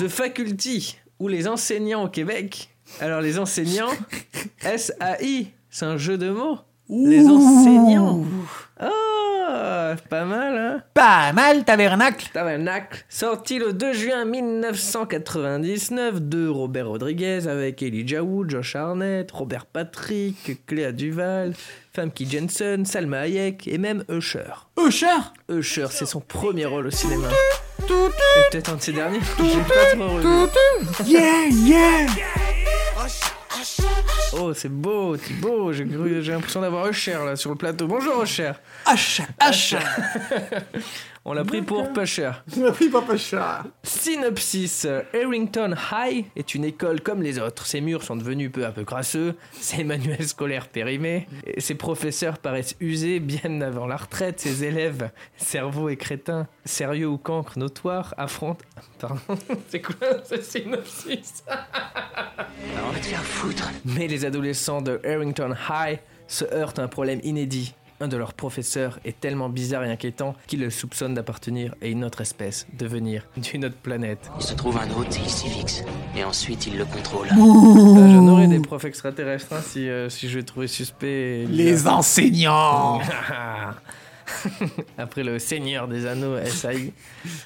The 0.00 0.08
Faculty, 0.08 0.98
ou 1.20 1.28
les 1.28 1.46
enseignants 1.46 2.04
au 2.04 2.08
Québec. 2.08 2.68
Alors 3.00 3.20
les 3.20 3.38
enseignants, 3.38 3.92
S-A-I, 4.64 5.52
c'est 5.70 5.84
un 5.84 5.96
jeu 5.96 6.18
de 6.18 6.30
mots. 6.30 6.58
Les 6.88 7.26
enseignants. 7.26 8.24
Ah, 9.88 9.94
pas 10.08 10.24
mal, 10.24 10.56
hein 10.56 10.82
Pas 10.94 11.32
mal, 11.32 11.64
tabernacle 11.64 12.28
Tabernacle, 12.32 13.04
sorti 13.08 13.60
le 13.60 13.72
2 13.72 13.92
juin 13.92 14.24
1999 14.24 16.22
de 16.22 16.48
Robert 16.48 16.88
Rodriguez 16.88 17.46
avec 17.46 17.82
Elijah 17.84 18.24
Wood, 18.24 18.50
Josh 18.50 18.74
Arnett, 18.74 19.30
Robert 19.30 19.66
Patrick, 19.66 20.66
Cléa 20.66 20.90
Duval, 20.90 21.52
Famke 21.94 22.24
Jensen, 22.28 22.84
Salma 22.84 23.20
Hayek 23.20 23.68
et 23.68 23.78
même 23.78 24.02
Usher. 24.10 24.66
Usher? 24.76 25.06
Usher, 25.48 25.86
c'est 25.90 26.06
son 26.06 26.20
premier 26.20 26.66
rôle 26.66 26.88
au 26.88 26.90
cinéma. 26.90 27.28
Et 27.78 28.50
peut-être 28.50 28.72
un 28.72 28.76
de 28.76 28.82
ces 28.82 28.92
derniers. 28.92 29.20
J'ai 29.38 29.60
pas 29.60 29.94
trop. 29.94 30.48
Yeah, 31.06 31.46
yeah 31.48 32.06
Oh, 34.32 34.52
c'est 34.54 34.68
beau, 34.68 35.16
Thibaut. 35.16 35.72
J'ai 35.72 35.86
j'ai 36.22 36.32
l'impression 36.32 36.60
d'avoir 36.60 36.88
Usher 36.88 37.18
là 37.24 37.36
sur 37.36 37.50
le 37.50 37.56
plateau. 37.56 37.86
Bonjour 37.86 38.22
Usher. 38.22 38.52
H, 38.86 39.22
H 39.40 39.76
On 41.28 41.32
l'a 41.32 41.44
pris 41.44 41.60
pour 41.60 41.92
pas 41.92 42.04
cher. 42.04 42.44
Tu 42.52 42.60
m'as 42.60 42.70
pris 42.70 42.88
pas 42.88 43.02
pas 43.02 43.16
cher. 43.16 43.64
Synopsis. 43.82 44.86
Harrington 45.12 45.74
High 45.90 46.26
est 46.36 46.54
une 46.54 46.64
école 46.64 47.00
comme 47.00 47.20
les 47.20 47.40
autres. 47.40 47.66
Ses 47.66 47.80
murs 47.80 48.04
sont 48.04 48.14
devenus 48.14 48.52
peu 48.52 48.64
à 48.64 48.70
peu 48.70 48.84
crasseux, 48.84 49.34
ses 49.52 49.82
manuels 49.82 50.28
scolaires 50.28 50.68
périmés, 50.68 51.26
et 51.44 51.60
ses 51.60 51.74
professeurs 51.74 52.38
paraissent 52.38 52.76
usés 52.78 53.18
bien 53.18 53.60
avant 53.60 53.88
la 53.88 53.96
retraite, 53.96 54.38
ses 54.38 54.62
élèves, 54.62 55.10
cerveaux 55.36 55.88
et 55.88 55.96
crétins, 55.96 56.46
sérieux 56.64 57.08
ou 57.08 57.18
cancres 57.18 57.58
notoires, 57.58 58.14
affrontent... 58.18 58.64
Pardon, 59.00 59.18
c'est 59.68 59.82
quoi 59.82 59.96
ce 60.24 60.40
synopsis? 60.40 61.42
On 61.48 62.92
va 62.92 62.98
te 63.00 63.06
faire 63.06 63.24
foutre. 63.24 63.68
Mais 63.84 64.06
les 64.06 64.24
adolescents 64.24 64.80
de 64.80 65.00
Harrington 65.04 65.54
High 65.68 65.98
se 66.28 66.44
heurtent 66.44 66.78
à 66.78 66.84
un 66.84 66.88
problème 66.88 67.18
inédit. 67.24 67.74
Un 67.98 68.08
de 68.08 68.16
leurs 68.18 68.34
professeurs 68.34 68.98
est 69.06 69.18
tellement 69.20 69.48
bizarre 69.48 69.82
et 69.84 69.90
inquiétant 69.90 70.34
qu'il 70.46 70.60
le 70.60 70.68
soupçonne 70.68 71.14
d'appartenir 71.14 71.74
à 71.80 71.86
une 71.86 72.04
autre 72.04 72.20
espèce, 72.20 72.66
de 72.74 72.86
venir 72.86 73.26
d'une 73.38 73.64
autre 73.64 73.76
planète. 73.76 74.30
Il 74.38 74.44
se 74.44 74.52
trouve 74.52 74.76
un 74.76 74.90
hôte 74.98 75.16
et 75.16 75.20
il 75.22 75.30
s'y 75.30 75.48
fixe. 75.48 75.82
Et 76.14 76.22
ensuite, 76.22 76.66
il 76.66 76.76
le 76.76 76.84
contrôle. 76.84 77.28
Ah, 77.30 77.36
J'en 77.36 78.28
aurais 78.28 78.48
des 78.48 78.60
profs 78.60 78.84
extraterrestres 78.84 79.54
hein, 79.54 79.62
si, 79.62 79.88
euh, 79.88 80.10
si 80.10 80.28
je 80.28 80.38
les 80.38 80.44
trouvais 80.44 80.66
suspects. 80.68 81.06
et 81.06 81.46
Les 81.46 81.86
enseignants 81.88 83.00
Après 84.98 85.24
le 85.24 85.38
Seigneur 85.38 85.88
des 85.88 86.04
Anneaux, 86.04 86.36
SAI, 86.44 86.92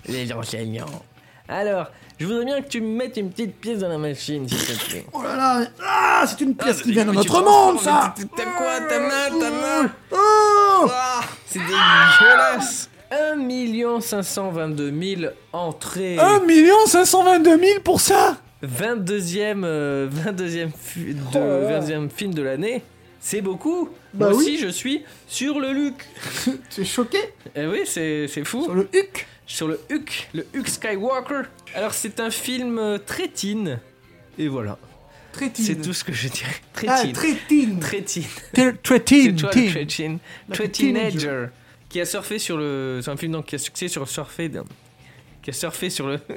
les 0.09 0.33
enseignants. 0.33 1.03
Alors, 1.49 1.91
je 2.21 2.27
voudrais 2.27 2.45
bien 2.45 2.61
que 2.61 2.69
tu 2.69 2.81
me 2.81 2.97
mettes 2.97 3.17
une 3.17 3.31
petite 3.31 3.57
pièce 3.57 3.79
dans 3.79 3.89
la 3.89 3.99
machine, 3.99 4.47
s'il 4.49 4.59
te 4.79 4.91
plaît. 4.91 5.07
Oh 5.13 5.23
là 5.23 5.37
là 5.37 5.67
Ah, 5.83 6.25
c'est 6.29 6.41
une 6.45 6.55
pièce 6.55 6.77
Ah, 6.81 6.83
qui 6.83 6.93
vient 6.93 7.07
de 7.07 7.13
notre 7.13 7.43
monde, 7.43 7.81
ça 7.81 8.15
T'as 8.37 8.45
quoi 8.45 8.81
Ta 8.89 8.99
main 9.01 9.41
Ta 9.41 9.51
main 9.51 9.91
Oh 10.13 10.87
Ah, 10.93 11.21
C'est 11.47 11.59
dégueulasse 11.61 12.91
1 13.13 14.01
522 14.01 14.93
000 15.19 15.33
entrées. 15.53 16.17
1 16.19 16.41
522 16.87 17.59
000 17.59 17.81
pour 17.83 18.01
ça? 18.01 18.37
22e, 18.63 19.63
euh, 19.65 20.09
22e, 20.09 20.69
fi- 20.79 21.15
de, 21.15 21.21
Oh 21.35 21.39
là 21.39 21.61
là. 21.71 21.81
22e 21.81 22.11
film 22.11 22.35
de 22.35 22.43
l'année. 22.43 22.83
C'est 23.19 23.41
beaucoup. 23.41 23.89
Bah 24.15 24.29
Moi 24.29 24.37
oui. 24.39 24.45
aussi, 24.45 24.59
je 24.59 24.69
suis 24.69 25.03
sur 25.27 25.59
le 25.61 25.73
Luc. 25.73 25.95
Tu 26.71 26.83
es 26.83 26.85
choqué? 26.85 27.19
Eh 27.57 27.67
oui, 27.67 27.81
c'est 27.85 28.27
c'est 28.29 28.45
fou. 28.45 28.63
Sur 28.65 28.75
le 28.75 28.89
HUC? 28.95 29.27
Sur 29.53 29.67
le 29.67 29.81
Huck, 29.91 30.29
le 30.33 30.47
Huck 30.55 30.69
Skywalker. 30.69 31.43
Alors, 31.75 31.93
c'est 31.93 32.21
un 32.21 32.31
film 32.31 32.79
euh, 32.79 32.99
très 32.99 33.27
teen. 33.27 33.81
Et 34.39 34.47
voilà. 34.47 34.79
Trétine. 35.33 35.65
C'est 35.65 35.75
tout 35.77 35.93
ce 35.93 36.05
que 36.05 36.13
je 36.13 36.29
dirais. 36.29 36.55
Très 36.73 36.87
Ah, 36.89 37.03
teen. 37.03 37.13
trétine 37.13 37.81
Très 37.81 38.03
teen. 38.03 38.23
Té- 38.23 38.31
C'est 38.63 38.83
Trétine, 38.83 39.37
toi 39.37 39.51
le 39.53 40.65
a 40.65 40.69
teenager. 40.69 41.11
teenager. 41.19 41.47
Qui 41.89 42.01
a 42.01 42.07
surfé 42.07 42.39
sur 42.39 42.57
le. 42.59 43.01
C'est 43.03 43.11
un 43.11 43.17
film 43.17 43.33
donc 43.33 43.47
qui 43.47 43.57
a 43.57 43.59
succès 43.59 43.89
sur 43.89 44.09
surfé. 44.09 44.51
Qui 45.43 45.51
a 45.51 45.53
surfé 45.53 45.91
sur 45.91 46.07
le. 46.07 46.21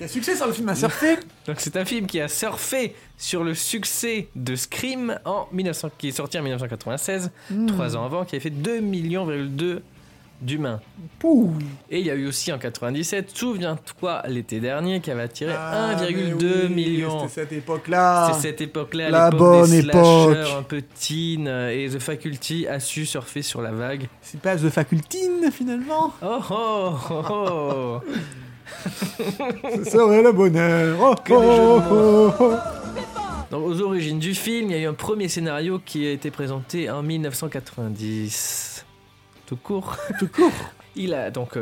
Il 0.00 0.04
a 0.04 0.08
succès 0.08 0.36
sur 0.36 0.46
le 0.46 0.52
film 0.52 0.68
à 0.68 0.74
surfer 0.76 1.16
Donc 1.46 1.56
c'est 1.58 1.76
un 1.76 1.84
film 1.84 2.06
qui 2.06 2.20
a 2.20 2.28
surfé 2.28 2.94
sur 3.16 3.42
le 3.42 3.54
succès 3.54 4.28
de 4.36 4.54
Scream 4.54 5.18
en 5.24 5.48
1900, 5.50 5.90
qui 5.98 6.08
est 6.08 6.12
sorti 6.12 6.38
en 6.38 6.42
1996, 6.42 7.30
Hmm. 7.50 7.66
trois 7.66 7.96
ans 7.96 8.04
avant, 8.04 8.24
qui 8.24 8.36
avait 8.36 8.42
fait 8.42 8.50
2 8.50 8.78
millions 8.80 9.26
d'humains. 10.40 10.80
Et 11.90 12.00
il 12.00 12.06
y 12.06 12.10
a 12.10 12.14
eu 12.14 12.26
aussi 12.26 12.52
en 12.52 12.58
97, 12.58 13.30
souviens-toi 13.34 14.22
l'été 14.28 14.60
dernier, 14.60 15.00
qui 15.00 15.10
avait 15.10 15.22
attiré 15.22 15.52
Ah, 15.56 15.96
mais 16.00 16.06
1,2 16.10 16.66
oui, 16.68 16.74
million. 16.74 17.20
C'était 17.28 17.40
cette 17.42 17.52
époque-là 17.52 18.32
C'est 18.34 18.48
cette 18.48 18.60
époque-là, 18.60 19.10
La 19.10 19.30
l'époque 19.30 19.38
bonne 19.38 19.70
des 19.70 19.78
époque. 19.80 20.36
un 20.58 20.62
peu 20.62 20.82
teen, 20.82 21.48
euh, 21.48 21.70
et 21.70 21.88
The 21.88 21.98
Faculty 21.98 22.66
a 22.68 22.78
su 22.80 23.04
surfer 23.06 23.42
sur 23.42 23.60
la 23.62 23.72
vague. 23.72 24.08
C'est 24.22 24.40
pas 24.40 24.56
The 24.56 24.68
Facultine, 24.70 25.50
finalement? 25.52 26.12
Oh 26.22 26.38
oh 26.50 26.92
oh 27.10 27.22
oh 27.30 28.00
Ce 29.84 29.90
serait 29.90 30.22
le 30.22 30.32
bonheur 30.32 30.98
oh, 31.00 31.14
Que 31.24 31.32
oh, 31.32 31.82
oh, 31.90 32.32
oh. 32.40 32.54
Donc, 33.50 33.64
aux 33.66 33.80
origines 33.80 34.18
du 34.18 34.34
film, 34.34 34.70
il 34.70 34.76
y 34.76 34.78
a 34.78 34.82
eu 34.82 34.86
un 34.86 34.92
premier 34.94 35.28
scénario 35.28 35.80
qui 35.84 36.06
a 36.06 36.10
été 36.12 36.30
présenté 36.30 36.90
en 36.90 37.02
1990. 37.02 38.67
Tout 39.48 39.56
court. 39.56 39.96
Tout 40.20 40.28
court 40.28 40.52
Il 40.96 41.14
a 41.14 41.30
donc 41.30 41.56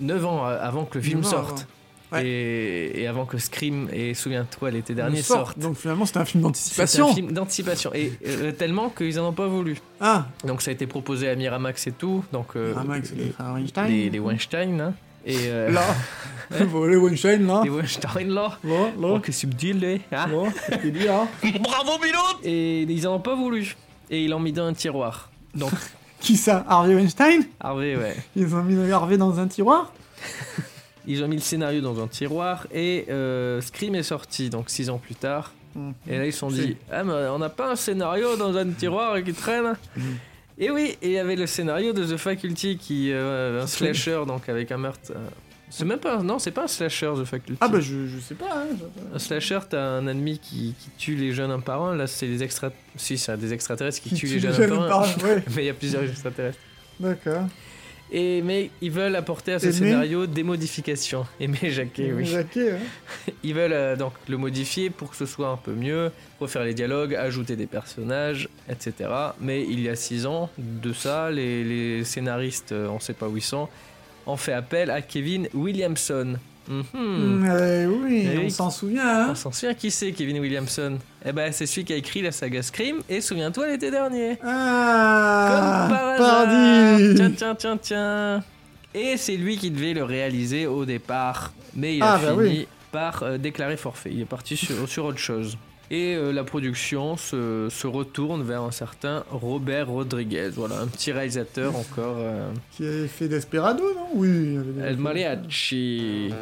9 0.00 0.24
ans 0.26 0.46
euh, 0.46 0.58
avant 0.60 0.84
que 0.84 0.98
le 0.98 1.04
film 1.04 1.22
sorte. 1.24 1.66
Ouais. 2.12 2.26
Et, 2.26 3.02
et 3.02 3.06
avant 3.06 3.24
que 3.24 3.38
Scream 3.38 3.88
et 3.92 4.14
Souviens-toi 4.14 4.70
l'été 4.72 4.94
dernier 4.94 5.22
sort. 5.22 5.38
sortent. 5.46 5.58
Donc 5.60 5.76
finalement, 5.76 6.06
c'était 6.06 6.18
un 6.18 6.24
film 6.24 6.42
d'anticipation 6.42 7.10
un 7.10 7.14
film 7.14 7.32
d'anticipation. 7.32 7.92
Et 7.94 8.12
euh, 8.26 8.50
tellement 8.52 8.88
qu'ils 8.90 9.20
en 9.20 9.28
ont 9.28 9.32
pas 9.32 9.46
voulu. 9.46 9.76
Ah 10.00 10.26
Donc 10.44 10.60
ça 10.62 10.70
a 10.70 10.74
été 10.74 10.86
proposé 10.88 11.28
à 11.28 11.36
Miramax 11.36 11.86
et 11.86 11.92
tout. 11.92 12.24
Donc 12.32 12.56
euh, 12.56 12.70
Miramax, 12.70 13.12
les 13.12 13.30
frères 13.30 13.52
Weinstein. 13.52 13.86
les, 13.86 14.10
les 14.10 14.18
Weinstein. 14.18 14.80
hein. 14.80 14.94
Et 15.26 15.36
euh, 15.46 15.70
Là 15.70 15.82
Les 16.58 16.64
Weinstein, 16.96 17.46
là 17.46 17.60
les 17.62 17.70
Weinstein 17.70 18.28
là. 18.30 18.58
Là, 18.64 18.90
Oh, 18.98 19.12
là 19.14 19.20
que 19.20 19.30
subtil, 19.30 19.84
eh, 19.84 20.00
hein. 20.12 20.26
Là, 20.28 20.76
dit, 20.82 20.90
là? 21.04 21.28
Et 22.42 22.82
ils 22.82 23.06
en 23.06 23.14
ont 23.16 23.20
pas 23.20 23.34
voulu. 23.36 23.76
Et 24.10 24.24
ils 24.24 24.30
l'ont 24.30 24.40
mis 24.40 24.52
dans 24.52 24.64
un 24.66 24.72
tiroir. 24.72 25.30
Donc, 25.54 25.70
Qui 26.20 26.36
ça 26.36 26.64
Harvey 26.68 26.94
Weinstein? 26.94 27.44
Harvey, 27.60 27.96
ouais. 27.96 28.16
Ils 28.36 28.54
ont 28.54 28.62
mis 28.62 28.90
Harvey 28.90 29.16
dans 29.16 29.38
un 29.40 29.46
tiroir? 29.48 29.92
Ils 31.06 31.24
ont 31.24 31.28
mis 31.28 31.36
le 31.36 31.42
scénario 31.42 31.80
dans 31.80 32.00
un 32.02 32.06
tiroir 32.06 32.66
et 32.72 33.06
euh, 33.08 33.60
Scream 33.62 33.94
est 33.94 34.02
sorti, 34.02 34.50
donc 34.50 34.68
six 34.68 34.90
ans 34.90 34.98
plus 34.98 35.14
tard. 35.14 35.52
Mhm. 35.74 35.94
Et 36.08 36.18
là, 36.18 36.26
ils 36.26 36.32
se 36.32 36.38
sont 36.40 36.50
dit 36.50 36.76
Ah, 36.92 37.02
mais 37.04 37.12
on 37.28 37.38
n'a 37.38 37.48
pas 37.48 37.70
un 37.72 37.76
scénario 37.76 38.36
dans 38.36 38.54
un 38.56 38.68
tiroir 38.70 39.22
qui 39.22 39.32
traîne? 39.32 39.76
Mhm. 39.96 40.02
Et 40.58 40.70
oui, 40.70 40.98
et 41.00 41.06
il 41.06 41.12
y 41.12 41.18
avait 41.18 41.36
le 41.36 41.46
scénario 41.46 41.92
de 41.94 42.04
The 42.04 42.18
Faculty 42.18 42.76
qui. 42.76 43.10
euh, 43.12 43.62
un 43.62 43.66
slasher, 43.66 44.22
donc 44.26 44.48
avec 44.50 44.70
un 44.72 44.76
meurtre. 44.76 45.12
euh, 45.12 45.28
C'est 45.70 45.84
même 45.84 45.98
pas. 46.00 46.22
Non, 46.22 46.38
c'est 46.38 46.50
pas 46.50 46.64
un 46.64 46.68
slasher, 46.68 47.12
The 47.16 47.24
Faculty. 47.24 47.58
Ah 47.60 47.68
bah 47.68 47.80
je, 47.80 48.06
je 48.06 48.18
sais 48.18 48.34
pas, 48.34 48.46
hein, 48.54 48.66
je- 48.78 49.14
Un 49.16 49.18
slasher, 49.18 49.60
t'as 49.70 49.80
un 49.82 50.06
ennemi 50.08 50.38
qui, 50.38 50.74
qui 50.78 50.90
tue 50.98 51.14
les 51.16 51.32
jeunes 51.32 51.50
un 51.52 51.60
par 51.60 51.80
un. 51.82 51.94
Là, 51.96 52.06
c'est 52.06 52.26
des 52.26 52.42
extra... 52.42 52.70
Si, 52.96 53.16
c'est 53.16 53.36
des 53.38 53.52
extraterrestres 53.52 54.02
qui, 54.02 54.10
Qui 54.10 54.14
tuent 54.16 54.26
tue 54.28 54.38
les 54.40 54.48
les 54.48 54.52
jeunes 54.54 54.72
un 54.72 54.88
par 54.88 55.02
un 55.04 55.06
ouais. 55.24 55.42
mais 55.54 55.62
il 55.62 55.66
y 55.66 55.70
a 55.70 55.74
plusieurs 55.74 56.02
extraterrestres. 56.02 56.58
D'accord. 56.98 57.44
Et, 58.12 58.42
mais 58.42 58.70
ils 58.80 58.90
veulent 58.90 59.14
apporter 59.14 59.52
à 59.52 59.60
ce 59.60 59.70
scénario 59.70 60.26
des 60.26 60.42
modifications. 60.42 61.24
Aimé 61.40 61.56
Jacquet, 61.62 62.12
oui. 62.12 62.24
Jacquet, 62.24 62.72
hein. 62.72 62.78
Ils 63.44 63.54
veulent 63.54 63.72
euh, 63.72 63.94
donc 63.94 64.14
le 64.28 64.36
modifier 64.36 64.90
pour 64.90 65.10
que 65.10 65.16
ce 65.16 65.26
soit 65.26 65.48
un 65.48 65.56
peu 65.56 65.70
mieux, 65.72 66.10
refaire 66.40 66.64
les 66.64 66.74
dialogues, 66.74 67.14
ajouter 67.14 67.54
des 67.54 67.66
personnages, 67.68 68.48
etc. 68.68 69.08
Mais 69.40 69.62
il 69.64 69.78
y 69.78 69.88
a 69.88 69.94
six 69.94 70.26
ans 70.26 70.50
de 70.58 70.92
ça, 70.92 71.30
les, 71.30 71.62
les 71.62 72.02
scénaristes, 72.04 72.72
euh, 72.72 72.88
on 72.88 72.98
sait 72.98 73.14
pas 73.14 73.28
où 73.28 73.36
ils 73.36 73.42
sont, 73.42 73.68
ont 74.26 74.36
fait 74.36 74.52
appel 74.52 74.90
à 74.90 75.02
Kevin 75.02 75.48
Williamson. 75.54 76.36
Mm, 76.68 76.82
euh, 77.48 77.86
oui, 77.86 78.28
Eh 78.32 78.38
on 78.46 78.48
s'en 78.50 78.70
souvient, 78.70 79.26
On 79.28 79.30
hein. 79.30 79.34
s'en 79.34 79.50
souvient 79.50 79.74
qui 79.74 79.90
c'est, 79.90 80.12
Kevin 80.12 80.38
Williamson? 80.38 80.98
Eh 81.24 81.32
ben, 81.32 81.50
c'est 81.52 81.66
celui 81.66 81.84
qui 81.84 81.92
a 81.92 81.96
écrit 81.96 82.22
la 82.22 82.30
saga 82.30 82.62
Scream 82.62 82.98
et 83.08 83.20
souviens-toi 83.20 83.66
l'été 83.68 83.90
dernier. 83.90 84.38
Ah, 84.44 85.86
Comme 85.88 85.96
par 85.96 86.16
pardi. 86.16 87.14
Tiens, 87.16 87.30
tiens, 87.36 87.54
tiens, 87.56 87.76
tiens. 87.76 88.44
Et 88.94 89.16
c'est 89.16 89.36
lui 89.36 89.56
qui 89.56 89.70
devait 89.70 89.94
le 89.94 90.04
réaliser 90.04 90.66
au 90.66 90.84
départ. 90.84 91.52
Mais 91.74 91.96
il 91.96 92.02
Ah, 92.02 92.14
a 92.14 92.18
bah 92.18 92.28
fini 92.32 92.36
oui. 92.60 92.68
par 92.92 93.22
euh, 93.22 93.38
déclarer 93.38 93.76
forfait. 93.76 94.10
Il 94.12 94.20
est 94.20 94.24
parti 94.24 94.56
sur, 94.56 94.88
sur 94.88 95.04
autre 95.06 95.18
chose. 95.18 95.56
Et 95.92 96.14
euh, 96.14 96.32
la 96.32 96.44
production 96.44 97.16
se, 97.16 97.66
se 97.68 97.86
retourne 97.88 98.42
vers 98.44 98.62
un 98.62 98.70
certain 98.70 99.24
Robert 99.30 99.88
Rodriguez. 99.88 100.50
Voilà, 100.54 100.78
un 100.80 100.86
petit 100.86 101.10
réalisateur 101.10 101.74
encore. 101.74 102.14
euh, 102.18 102.48
Qui 102.70 102.86
avait 102.86 103.08
fait 103.08 103.26
Desperado, 103.26 103.82
non? 103.94 104.06
Oui. 104.14 104.28
il 104.28 104.58
avait 104.58 104.72
déjà 104.72 104.86
El 104.86 104.96
Mariachi. 104.98 106.32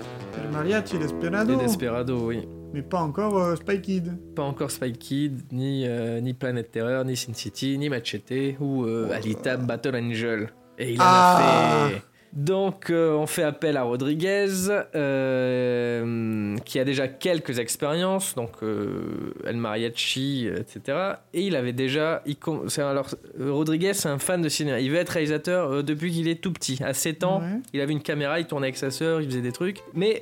El 0.44 0.50
Mariachi, 0.52 0.98
Desperado. 0.98 1.54
Et 1.54 1.56
Desperado, 1.56 2.26
oui. 2.26 2.46
Mais 2.74 2.82
pas 2.82 3.00
encore 3.00 3.38
euh, 3.38 3.56
Spy 3.56 3.80
Kid. 3.80 4.18
Pas 4.36 4.42
encore 4.42 4.70
Spy 4.70 4.92
Kid, 4.92 5.40
ni, 5.50 5.86
euh, 5.86 6.20
ni 6.20 6.34
Planet 6.34 6.70
Terror, 6.70 7.04
ni 7.06 7.16
Sin 7.16 7.32
City, 7.32 7.78
ni 7.78 7.88
Machete, 7.88 8.56
ou 8.60 8.84
Alita 9.10 9.56
Battle 9.56 9.96
Angel. 9.96 10.50
Et 10.78 10.92
il 10.92 11.00
en 11.00 11.04
Ah. 11.06 11.86
a 11.86 11.88
fait. 11.88 12.02
Donc, 12.34 12.90
euh, 12.90 13.14
on 13.14 13.26
fait 13.26 13.42
appel 13.42 13.76
à 13.76 13.82
Rodriguez, 13.84 14.46
euh, 14.94 16.56
qui 16.64 16.78
a 16.78 16.84
déjà 16.84 17.08
quelques 17.08 17.58
expériences, 17.58 18.34
donc 18.34 18.50
euh, 18.62 19.32
El 19.46 19.56
Mariachi, 19.56 20.46
etc. 20.46 20.98
Et 21.32 21.42
il 21.42 21.56
avait 21.56 21.72
déjà. 21.72 22.22
Il 22.26 22.36
alors, 22.78 23.08
Rodriguez, 23.40 23.94
c'est 23.94 24.08
un 24.08 24.18
fan 24.18 24.42
de 24.42 24.48
cinéma. 24.48 24.80
Il 24.80 24.90
veut 24.90 24.98
être 24.98 25.08
réalisateur 25.10 25.82
depuis 25.82 26.12
qu'il 26.12 26.28
est 26.28 26.40
tout 26.40 26.52
petit. 26.52 26.78
À 26.84 26.94
7 26.94 27.24
ans, 27.24 27.40
Ouais. 27.40 27.60
il 27.72 27.80
avait 27.80 27.92
une 27.92 28.02
caméra, 28.02 28.38
il 28.40 28.46
tournait 28.46 28.66
avec 28.66 28.76
sa 28.76 28.90
sœur, 28.90 29.20
il 29.20 29.28
faisait 29.28 29.40
des 29.40 29.52
trucs. 29.52 29.82
Mais 29.94 30.20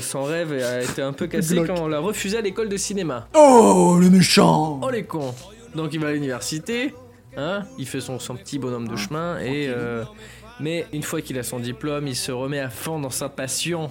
son 0.00 0.24
rêve 0.24 0.52
a 0.52 0.82
été 0.82 1.00
un 1.02 1.12
peu 1.12 1.26
cassé 1.28 1.62
quand 1.66 1.78
on 1.80 1.88
l'a 1.88 2.00
refusé 2.00 2.38
à 2.38 2.40
l'école 2.40 2.68
de 2.68 2.76
cinéma. 2.76 3.28
Oh, 3.34 3.96
le 4.00 4.10
méchant 4.10 4.80
Oh 4.82 4.90
les 4.90 5.04
cons 5.04 5.34
Donc 5.74 5.94
il 5.94 6.00
va 6.00 6.08
à 6.08 6.12
l'université, 6.12 6.94
hein, 7.36 7.62
il 7.78 7.86
fait 7.86 8.00
son, 8.00 8.18
son 8.18 8.34
petit 8.36 8.58
bonhomme 8.58 8.88
de 8.88 8.96
chemin 8.96 9.38
et 9.38 9.70
Mais 10.58 10.86
une 10.92 11.02
fois 11.02 11.20
qu'il 11.20 11.38
a 11.38 11.42
son 11.42 11.58
diplôme, 11.58 12.06
il 12.06 12.16
se 12.16 12.32
remet 12.32 12.60
à 12.60 12.70
fond 12.70 12.98
dans 12.98 13.10
sa 13.10 13.28
passion 13.28 13.90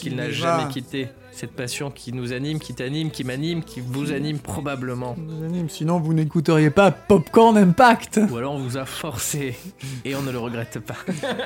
qu'il 0.00 0.16
n'a 0.16 0.30
jamais 0.30 0.68
quittée. 0.68 1.08
Cette 1.30 1.52
passion 1.52 1.90
qui 1.92 2.12
nous 2.12 2.32
anime, 2.32 2.58
qui 2.58 2.74
t'anime, 2.74 3.10
qui 3.12 3.22
m'anime, 3.22 3.62
qui 3.62 3.80
vous 3.80 4.10
anime 4.10 4.38
probablement. 4.40 5.14
Les 5.28 5.44
animes, 5.44 5.68
Sinon, 5.68 6.00
vous 6.00 6.12
n'écouteriez 6.12 6.70
pas 6.70 6.90
Popcorn 6.90 7.56
Impact. 7.56 8.18
Ou 8.30 8.36
alors 8.38 8.54
on 8.54 8.58
vous 8.58 8.76
a 8.76 8.84
forcé 8.86 9.54
et 10.04 10.16
on 10.16 10.22
ne 10.22 10.32
le 10.32 10.38
regrette 10.38 10.80
pas. 10.80 10.96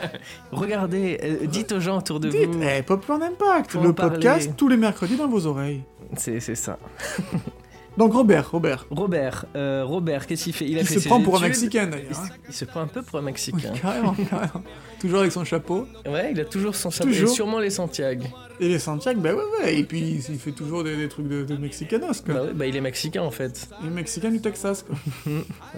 Regardez, 0.53 1.19
euh, 1.23 1.47
dites 1.47 1.73
aux 1.73 1.81
gens 1.81 1.99
autour 1.99 2.21
de 2.21 2.31
Dites, 2.31 2.55
vous. 2.55 2.63
eh, 2.63 2.83
Popcorn 2.83 3.23
Impact, 3.23 3.75
le 3.75 3.93
parler. 3.93 4.13
podcast 4.15 4.53
tous 4.57 4.69
les 4.69 4.79
mercredis 4.79 5.17
dans 5.17 5.29
vos 5.29 5.45
oreilles. 5.47 5.83
C'est 6.17 6.41
ça. 6.41 6.79
Donc 7.99 8.13
Robert, 8.15 8.51
Robert. 8.51 8.87
Robert, 8.91 9.45
euh, 9.55 9.85
Robert, 9.85 10.27
qu'est-ce 10.27 10.45
qu'il 10.45 10.53
fait? 10.55 10.67
Il 10.67 10.79
a 10.79 10.81
Il 10.81 10.87
fait 10.87 10.99
se 10.99 11.09
prend 11.09 11.21
pour 11.21 11.37
un. 11.37 11.41
Mexicain 11.41 11.85
Il, 11.85 11.91
d'ailleurs. 11.91 12.21
hein. 12.21 12.29
il 12.49 12.55
se 12.55 12.65
prend 12.65 12.81
un 12.81 12.87
peu 12.87 13.03
pour 13.03 13.19
un 13.19 13.23
Mexicain. 13.23 13.73
Carrément, 13.81 14.15
carrément. 14.31 14.63
Toujours 14.99 15.21
avec 15.21 15.33
son 15.33 15.45
chapeau. 15.45 15.87
Ouais, 16.07 16.31
il 16.33 16.41
a 16.41 16.45
toujours 16.45 16.75
son 16.75 16.91
sabre. 16.91 17.11
Toujours. 17.11 17.29
Et 17.31 17.33
sûrement 17.35 17.59
les 17.59 17.71
Santiago. 17.71 18.25
Et 18.61 18.69
les 18.69 18.79
Santiago, 18.79 19.21
bah 19.21 19.35
ouais, 19.35 19.43
ouais. 19.65 19.79
Et 19.79 19.85
puis 19.85 20.23
il 20.29 20.39
fait 20.39 20.53
toujours 20.53 20.85
des, 20.85 20.97
des 20.97 21.09
trucs 21.09 21.27
de, 21.29 21.43
de 21.45 21.57
Mexicanos, 21.57 22.21
quoi. 22.23 22.35
Bah, 22.35 22.43
ouais, 22.45 22.53
bah 22.55 22.67
il 22.67 22.77
est 22.77 22.81
mexicain 22.81 23.23
en 23.23 23.31
fait. 23.31 23.69
Il 23.83 23.89
est 23.89 23.91
Mexicain 23.91 24.31
du 24.31 24.41
Texas, 24.41 24.85
quoi. 24.85 24.97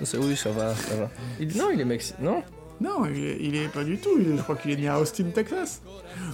Ça- 0.05 0.19
oui, 0.21 0.37
ça 0.37 0.51
va, 0.51 0.75
ça 0.75 0.95
va. 0.97 1.11
Il- 1.41 1.57
non, 1.57 1.71
il 1.73 1.81
est 1.81 1.85
mexicain. 1.85 2.19
Non? 2.23 2.43
Non, 2.81 3.07
il 3.07 3.25
est, 3.25 3.37
il 3.41 3.57
est 3.57 3.69
pas 3.69 3.85
du 3.85 3.97
tout. 3.99 4.11
je 4.19 4.41
crois 4.43 4.57
qu'il 4.57 4.73
est 4.73 4.77
né 4.77 4.89
à 4.89 4.99
Austin, 5.01 5.25
Texas. 5.35 5.81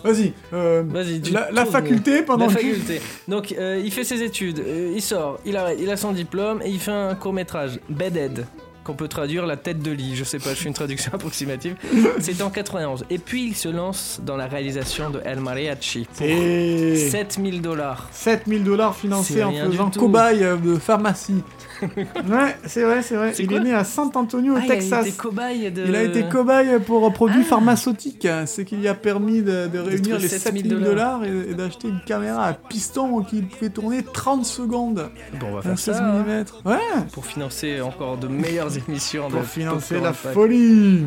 Vas-y. 0.02 0.32
euh, 0.52 0.82
Vas-y, 0.86 1.20
tu 1.20 1.32
la, 1.32 1.50
la 1.50 1.66
faculté 1.66 2.22
pendant 2.22 2.46
La 2.46 2.52
faculté. 2.52 3.00
Donc, 3.28 3.54
euh, 3.58 3.80
il 3.82 3.90
fait 3.92 4.04
ses 4.04 4.22
études, 4.22 4.58
euh, 4.60 4.92
il 4.94 5.02
sort, 5.02 5.38
il 5.44 5.56
arrête, 5.56 5.78
il 5.80 5.90
a 5.90 5.96
son 5.96 6.12
diplôme 6.12 6.60
et 6.64 6.70
il 6.70 6.80
fait 6.80 6.90
un 6.92 7.14
court 7.14 7.32
métrage, 7.34 7.78
Bedhead, 7.90 8.46
qu'on 8.84 8.94
peut 8.94 9.08
traduire 9.08 9.44
la 9.44 9.56
tête 9.56 9.80
de 9.80 9.90
lit. 9.90 10.16
Je 10.16 10.24
sais 10.24 10.38
pas, 10.38 10.50
je 10.54 10.60
fais 10.62 10.68
une 10.68 10.74
traduction 10.74 11.12
approximative. 11.14 11.76
C'est 12.20 12.40
en 12.40 12.48
91. 12.50 13.04
Et 13.10 13.18
puis, 13.18 13.48
il 13.48 13.54
se 13.54 13.68
lance 13.68 14.20
dans 14.24 14.36
la 14.38 14.46
réalisation 14.46 15.10
de 15.10 15.20
El 15.24 15.40
Mariachi 15.40 16.06
pour 16.16 16.26
Et 16.26 16.96
7000 17.10 17.60
dollars. 17.60 18.08
7000 18.12 18.64
dollars 18.64 18.96
financés 18.96 19.44
en 19.44 19.52
faisant 19.52 19.90
cobaye 19.90 20.42
euh, 20.42 20.56
de 20.56 20.76
pharmacie. 20.76 21.42
ouais, 22.30 22.56
c'est 22.66 22.82
vrai, 22.82 23.02
c'est 23.02 23.16
vrai. 23.16 23.32
C'est 23.34 23.42
Il 23.44 23.52
est 23.52 23.60
né 23.60 23.72
à 23.74 23.84
San 23.84 24.10
Antonio, 24.14 24.54
au 24.54 24.56
Ah, 24.56 24.60
il 24.62 24.68
Texas. 24.68 25.04
a 25.04 25.08
été 25.08 25.16
cobaye 25.16 25.70
de. 25.70 25.84
Il 25.86 25.94
a 25.96 26.02
été 26.02 26.22
cobaye 26.24 26.78
pour 26.86 27.06
un 27.06 27.10
produit 27.10 27.42
Ah. 27.42 27.48
pharmaceutique, 27.48 28.26
ce 28.46 28.60
qui 28.62 28.76
lui 28.76 28.88
a 28.88 28.94
permis 28.94 29.42
de, 29.42 29.66
de 29.68 29.78
réunir 29.78 30.18
les 30.18 30.28
7000 30.28 30.62
7000 30.70 30.84
dollars 30.84 31.24
et, 31.24 31.50
et 31.50 31.54
d'acheter 31.54 31.88
une 31.88 32.00
caméra 32.06 32.46
à 32.46 32.52
piston 32.54 33.22
qui 33.22 33.42
pouvait 33.42 33.70
tourner 33.70 34.02
30 34.02 34.44
secondes. 34.44 35.10
Bon, 35.40 35.46
on 35.50 35.54
va 35.56 35.62
faire 35.62 35.78
16 35.78 35.94
ça. 35.96 36.04
hein, 36.04 36.22
mm. 36.64 36.68
Ouais, 36.68 36.78
Pour 37.12 37.24
financer 37.26 37.80
encore 37.80 38.16
de 38.16 38.28
meilleures 38.28 38.70
émissions 38.88 39.28
de 39.28 39.34
pour 39.34 39.44
financer 39.44 39.94
Popcorn 39.96 40.04
la 40.04 40.12
folie. 40.12 41.04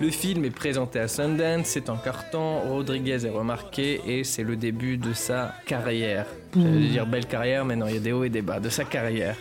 Le 0.00 0.10
film 0.10 0.44
est 0.44 0.50
présenté 0.50 0.98
à 0.98 1.06
Sundance, 1.06 1.66
c'est 1.66 1.88
en 1.88 1.96
carton, 1.96 2.58
Rodriguez 2.68 3.24
est 3.26 3.30
remarqué 3.30 4.00
et 4.04 4.24
c'est 4.24 4.42
le 4.42 4.56
début 4.56 4.96
de 4.96 5.12
sa 5.12 5.52
carrière. 5.66 6.26
J'allais 6.56 6.88
dire 6.88 7.06
belle 7.06 7.26
carrière, 7.26 7.64
mais 7.64 7.76
non, 7.76 7.86
il 7.86 7.94
y 7.94 7.96
a 7.98 8.00
des 8.00 8.10
hauts 8.12 8.24
et 8.24 8.28
des 8.28 8.42
bas, 8.42 8.58
de 8.58 8.68
sa 8.70 8.82
carrière. 8.82 9.36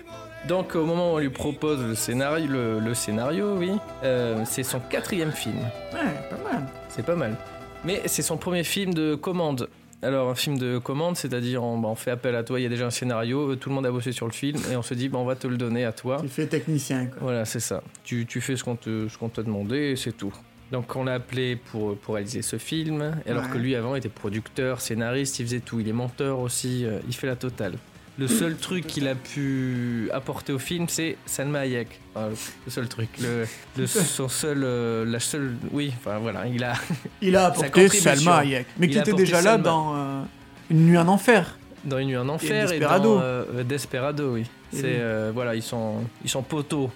Donc 0.48 0.76
au 0.76 0.86
moment 0.86 1.14
où 1.14 1.16
on 1.16 1.20
lui 1.20 1.30
propose 1.30 1.82
le 1.82 1.96
scénario, 1.96 2.48
le, 2.48 2.80
le 2.80 2.94
scénario 2.94 3.56
oui, 3.56 3.72
euh, 4.04 4.44
c'est 4.46 4.64
son 4.64 4.80
quatrième 4.80 5.32
film. 5.32 5.58
Ouais, 5.94 6.00
pas 6.30 6.52
mal. 6.52 6.66
C'est 6.90 7.06
pas 7.06 7.16
mal. 7.16 7.38
Mais 7.86 8.02
c'est 8.08 8.22
son 8.22 8.38
premier 8.38 8.64
film 8.64 8.94
de 8.94 9.16
commande. 9.16 9.70
Alors 10.02 10.30
un 10.30 10.36
film 10.36 10.58
de 10.58 10.80
commande, 10.80 11.16
c'est-à-dire 11.16 11.64
on, 11.64 11.78
bah, 11.78 11.88
on 11.88 11.96
fait 11.96 12.12
appel 12.12 12.36
à 12.36 12.44
toi, 12.44 12.60
il 12.60 12.64
y 12.64 12.66
a 12.66 12.70
déjà 12.70 12.86
un 12.88 12.90
scénario, 12.92 13.52
euh, 13.52 13.56
tout 13.56 13.70
le 13.70 13.76
monde 13.76 13.86
a 13.86 13.92
bossé 13.92 14.12
sur 14.12 14.26
le 14.26 14.34
film 14.34 14.60
et 14.70 14.76
on 14.76 14.82
se 14.82 14.94
dit 14.94 15.08
bah, 15.08 15.18
on 15.20 15.24
va 15.26 15.36
te 15.38 15.48
le 15.48 15.56
donner 15.56 15.86
à 15.86 15.94
toi. 15.94 16.18
Tu 16.22 16.28
fais 16.28 16.46
technicien, 16.46 17.06
quoi. 17.06 17.18
Voilà, 17.22 17.46
c'est 17.46 17.62
ça. 17.62 17.82
Tu, 18.04 18.26
tu 18.26 18.42
fais 18.42 18.58
ce 18.58 18.66
qu'on 18.66 18.76
te, 18.76 19.08
ce 19.08 19.18
qu'on 19.18 19.30
t'a 19.30 19.44
demandé 19.44 19.92
et 19.92 19.96
c'est 19.96 20.12
tout. 20.12 20.34
Donc 20.74 20.94
on 20.98 21.06
l'a 21.06 21.14
appelé 21.14 21.56
pour, 21.56 21.96
pour 21.96 22.16
réaliser 22.16 22.42
ce 22.42 22.58
film, 22.58 23.16
alors 23.30 23.44
Ouais. 23.44 23.50
que 23.54 23.58
lui 23.58 23.76
avant 23.76 23.96
était 23.96 24.10
producteur, 24.10 24.82
scénariste, 24.82 25.40
il 25.40 25.46
faisait 25.46 25.60
tout, 25.62 25.80
il 25.80 25.88
est 25.88 25.94
monteur 25.94 26.40
aussi, 26.40 26.86
euh, 26.86 27.00
il 27.08 27.14
fait 27.16 27.28
la 27.28 27.38
totale. 27.38 27.76
Le 28.20 28.28
seul 28.28 28.56
truc 28.58 28.86
qu'il 28.86 29.08
a 29.08 29.16
pu 29.16 30.08
apporter 30.14 30.54
au 30.54 30.60
film, 30.60 30.86
c'est 30.88 31.18
Salma 31.26 31.60
Hayek. 31.62 32.00
Enfin, 32.16 32.30
le- 32.66 32.72
seul 32.72 32.88
truc, 32.88 33.10
le, 33.20 33.46
le- 33.76 33.88
son 33.88 34.30
seul, 34.30 34.62
euh, 34.64 35.04
la 35.04 35.20
seule, 35.20 35.56
oui, 35.72 35.92
enfin 35.98 36.20
voilà, 36.20 36.46
il 36.48 36.64
a 36.64 36.74
Il 37.22 37.36
a 37.36 37.46
apporté. 37.48 37.90
Salma 37.90 38.38
Hayek, 38.38 38.68
mais 38.78 38.88
qui 38.88 39.00
était 39.00 39.14
déjà 39.14 39.42
là 39.42 39.58
dans 39.58 39.96
euh, 39.96 40.22
Une 40.70 40.86
nuit 40.86 40.98
en 40.98 41.08
enfer. 41.08 41.58
dans 41.86 41.98
une 41.98 42.08
nuit 42.10 42.18
en 42.18 42.30
enfer 42.30 42.66
et, 42.72 42.78
Desperado. 42.78 43.16
dans 43.16 43.22
euh, 43.24 43.64
Desperado, 43.64 44.34
oui. 44.36 44.46
C'est 44.72 45.02
voilà, 45.34 45.56
ils 45.56 45.64
sont 45.64 45.96
ils 46.24 46.30
sont 46.30 46.44
poteaux. 46.44 46.92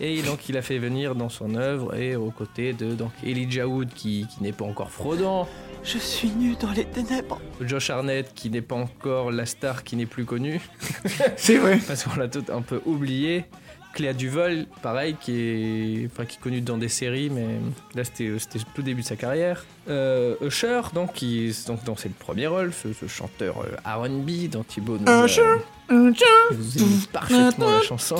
Et 0.00 0.22
donc 0.22 0.48
il 0.48 0.56
a 0.56 0.62
fait 0.62 0.78
venir 0.78 1.14
dans 1.14 1.28
son 1.28 1.54
œuvre 1.54 1.94
et 1.94 2.16
aux 2.16 2.30
côtés 2.30 2.72
de 2.72 2.94
donc 2.94 3.12
Elijah 3.24 3.68
Wood 3.68 3.90
qui, 3.94 4.26
qui 4.26 4.42
n'est 4.42 4.52
pas 4.52 4.64
encore 4.64 4.90
Frodon, 4.90 5.46
Je 5.84 5.98
suis 5.98 6.30
nu 6.30 6.56
dans 6.60 6.72
les 6.72 6.84
ténèbres. 6.84 7.40
Josh 7.60 7.90
Arnett 7.90 8.34
qui 8.34 8.50
n'est 8.50 8.62
pas 8.62 8.74
encore 8.74 9.30
la 9.30 9.46
star 9.46 9.84
qui 9.84 9.96
n'est 9.96 10.06
plus 10.06 10.24
connue 10.24 10.60
C'est 11.36 11.58
vrai. 11.58 11.78
parce 11.86 12.04
qu'on 12.04 12.16
l'a 12.16 12.28
tout 12.28 12.44
un 12.52 12.62
peu 12.62 12.80
oublié. 12.86 13.44
Cléa 13.94 14.12
Duvol, 14.12 14.66
pareil, 14.82 15.16
qui 15.20 15.32
est, 15.40 16.08
enfin, 16.12 16.24
qui 16.24 16.36
est 16.36 16.40
connue 16.40 16.60
dans 16.60 16.76
des 16.76 16.88
séries, 16.88 17.30
mais 17.30 17.46
là 17.94 18.04
c'était 18.04 18.24
le 18.24 18.38
tout 18.74 18.82
début 18.82 19.02
de 19.02 19.06
sa 19.06 19.16
carrière. 19.16 19.64
Euh, 19.88 20.34
Usher, 20.42 20.80
donc, 20.92 21.12
qui, 21.14 21.54
donc, 21.66 21.84
donc 21.84 22.00
c'est 22.00 22.08
le 22.08 22.14
premier 22.18 22.46
rôle, 22.46 22.72
ce, 22.72 22.92
ce 22.92 23.06
chanteur 23.06 23.62
euh, 23.62 23.76
R&B 24.04 24.48
dont 24.50 24.64
Thibaut 24.64 24.98
nous, 24.98 25.24
Usher, 25.24 25.42
Usher. 25.90 26.24
nous 26.52 26.76
imite 26.76 27.10
parfaitement 27.10 27.70
la 27.70 27.82
chanson. 27.82 28.16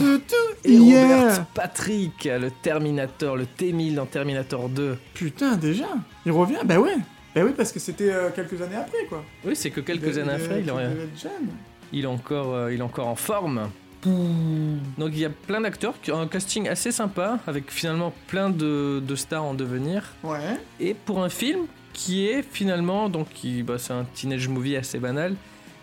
Et 0.65 0.73
yeah. 0.73 1.03
Robert 1.03 1.47
Patrick, 1.55 2.25
le 2.25 2.51
Terminator, 2.51 3.37
le 3.37 3.47
T-1000 3.47 3.95
dans 3.95 4.07
Terminator 4.07 4.69
2. 4.69 4.97
Putain, 5.15 5.57
déjà 5.57 5.89
Il 6.25 6.33
revient 6.33 6.59
Bah 6.65 6.79
ouais. 6.79 6.97
Bah 7.35 7.41
oui, 7.45 7.53
parce 7.57 7.73
que 7.73 7.81
c'était 7.81 8.13
euh, 8.13 8.31
quelques 8.35 8.61
années 8.63 8.77
après, 8.77 9.07
quoi. 9.09 9.25
Oui, 9.45 9.57
c'est 9.57 9.71
que 9.71 9.81
quelques 9.81 10.19
années 10.19 10.35
après, 10.35 10.61
il, 10.61 10.67
jeune. 10.67 11.49
il 11.93 12.05
est 12.05 12.07
encore, 12.07 12.55
euh, 12.55 12.73
il 12.73 12.79
est 12.79 12.83
encore 12.83 13.09
en 13.09 13.17
forme. 13.17 13.71
Donc 14.07 15.11
il 15.13 15.19
y 15.19 15.25
a 15.25 15.31
plein 15.31 15.61
d'acteurs, 15.61 15.95
qui 16.03 16.13
ont 16.13 16.21
un 16.21 16.27
casting 16.29 16.69
assez 16.69 16.93
sympa, 16.93 17.39
avec 17.47 17.71
finalement 17.71 18.13
plein 18.27 18.51
de, 18.51 19.03
de 19.07 19.17
stars 19.17 19.45
en 19.45 19.55
devenir. 19.55 20.13
Ouais. 20.23 20.59
Et 20.81 20.95
pour 20.95 21.23
un 21.23 21.29
film 21.29 21.67
qui 21.93 22.27
est 22.27 22.43
finalement, 22.43 23.09
donc 23.09 23.29
qui, 23.33 23.63
bah, 23.63 23.79
c'est 23.79 23.93
un 23.93 24.05
teenage 24.15 24.49
movie 24.49 24.77
assez 24.77 24.99
banal, 24.99 25.35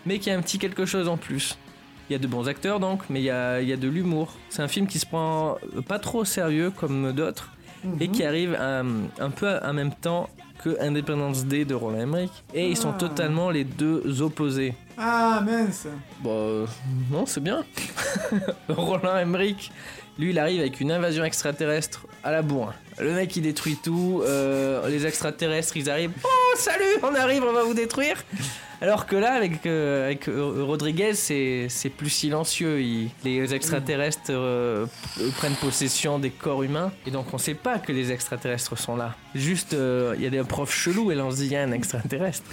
mais 0.06 0.18
qui 0.18 0.30
a 0.30 0.36
un 0.36 0.42
petit 0.42 0.58
quelque 0.58 0.84
chose 0.86 1.08
en 1.08 1.16
plus. 1.16 1.56
Il 2.10 2.12
y 2.12 2.16
a 2.16 2.18
de 2.18 2.26
bons 2.26 2.48
acteurs 2.48 2.80
donc, 2.80 3.00
mais 3.08 3.20
il 3.20 3.24
y 3.24 3.30
a, 3.30 3.60
il 3.62 3.68
y 3.68 3.72
a 3.72 3.76
de 3.76 3.88
l'humour. 3.88 4.34
C'est 4.50 4.62
un 4.62 4.68
film 4.68 4.86
qui 4.86 4.98
se 4.98 5.06
prend 5.06 5.56
pas 5.88 5.98
trop 5.98 6.20
au 6.20 6.24
sérieux 6.24 6.70
comme 6.70 7.12
d'autres, 7.12 7.50
et 8.00 8.06
Mhm. 8.08 8.12
qui 8.12 8.24
arrive 8.24 8.54
à- 8.54 8.80
un 8.80 9.30
peu 9.30 9.58
en 9.62 9.72
même 9.72 9.92
temps 9.94 10.28
que 10.62 10.80
Independence 10.80 11.44
Day 11.44 11.64
de 11.64 11.74
Roland 11.74 12.00
Emmerich. 12.00 12.30
Et 12.54 12.68
ils 12.68 12.76
sont 12.76 12.92
Ah. 12.94 12.98
totalement 12.98 13.50
les 13.50 13.64
deux 13.64 14.22
opposés. 14.22 14.74
Ah, 14.98 15.42
mince. 15.44 15.86
Bon, 16.20 16.30
euh, 16.32 16.66
non, 17.10 17.26
c'est 17.26 17.40
bien. 17.42 17.64
Roland 18.68 19.16
Emmerich, 19.16 19.72
lui, 20.18 20.30
il 20.30 20.38
arrive 20.38 20.60
avec 20.60 20.80
une 20.80 20.92
invasion 20.92 21.24
extraterrestre 21.24 22.06
à 22.22 22.30
la 22.32 22.42
bourre. 22.42 22.74
Le 23.00 23.12
mec, 23.14 23.34
il 23.36 23.42
détruit 23.42 23.76
tout. 23.82 24.22
euh, 24.24 24.86
les 24.88 25.06
extraterrestres, 25.06 25.76
ils 25.76 25.88
arrivent. 25.90 26.12
Oh, 26.24 26.28
salut, 26.56 26.84
on 27.02 27.14
arrive, 27.14 27.42
on 27.42 27.52
va 27.52 27.62
vous 27.64 27.74
détruire. 27.74 28.16
Alors 28.82 29.06
que 29.06 29.14
là, 29.14 29.34
avec, 29.34 29.64
euh, 29.64 30.06
avec 30.06 30.26
euh, 30.26 30.64
Rodriguez, 30.64 31.14
c'est 31.14 31.68
plus 31.96 32.10
silencieux. 32.10 32.80
Il- 32.80 33.10
les 33.24 33.54
extraterrestres 33.54 34.30
euh, 34.30 34.86
prennent 35.36 35.54
possession 35.54 36.18
des 36.18 36.30
corps 36.30 36.64
humains. 36.64 36.90
Et 37.06 37.12
donc, 37.12 37.32
on 37.32 37.38
sait 37.38 37.54
pas 37.54 37.78
que 37.78 37.92
les 37.92 38.10
extraterrestres 38.10 38.76
sont 38.76 38.96
là. 38.96 39.14
Juste, 39.36 39.74
euh, 39.74 40.14
il 40.18 40.24
y 40.24 40.26
a 40.26 40.30
des 40.30 40.42
profs 40.42 40.74
chelous 40.74 41.12
et 41.12 41.14
là, 41.14 41.24
on 41.24 41.30
se 41.30 41.36
dit, 41.36 41.46
il 41.46 41.52
y 41.52 41.56
a 41.56 41.62
un 41.62 41.70
extraterrestre. 41.70 42.44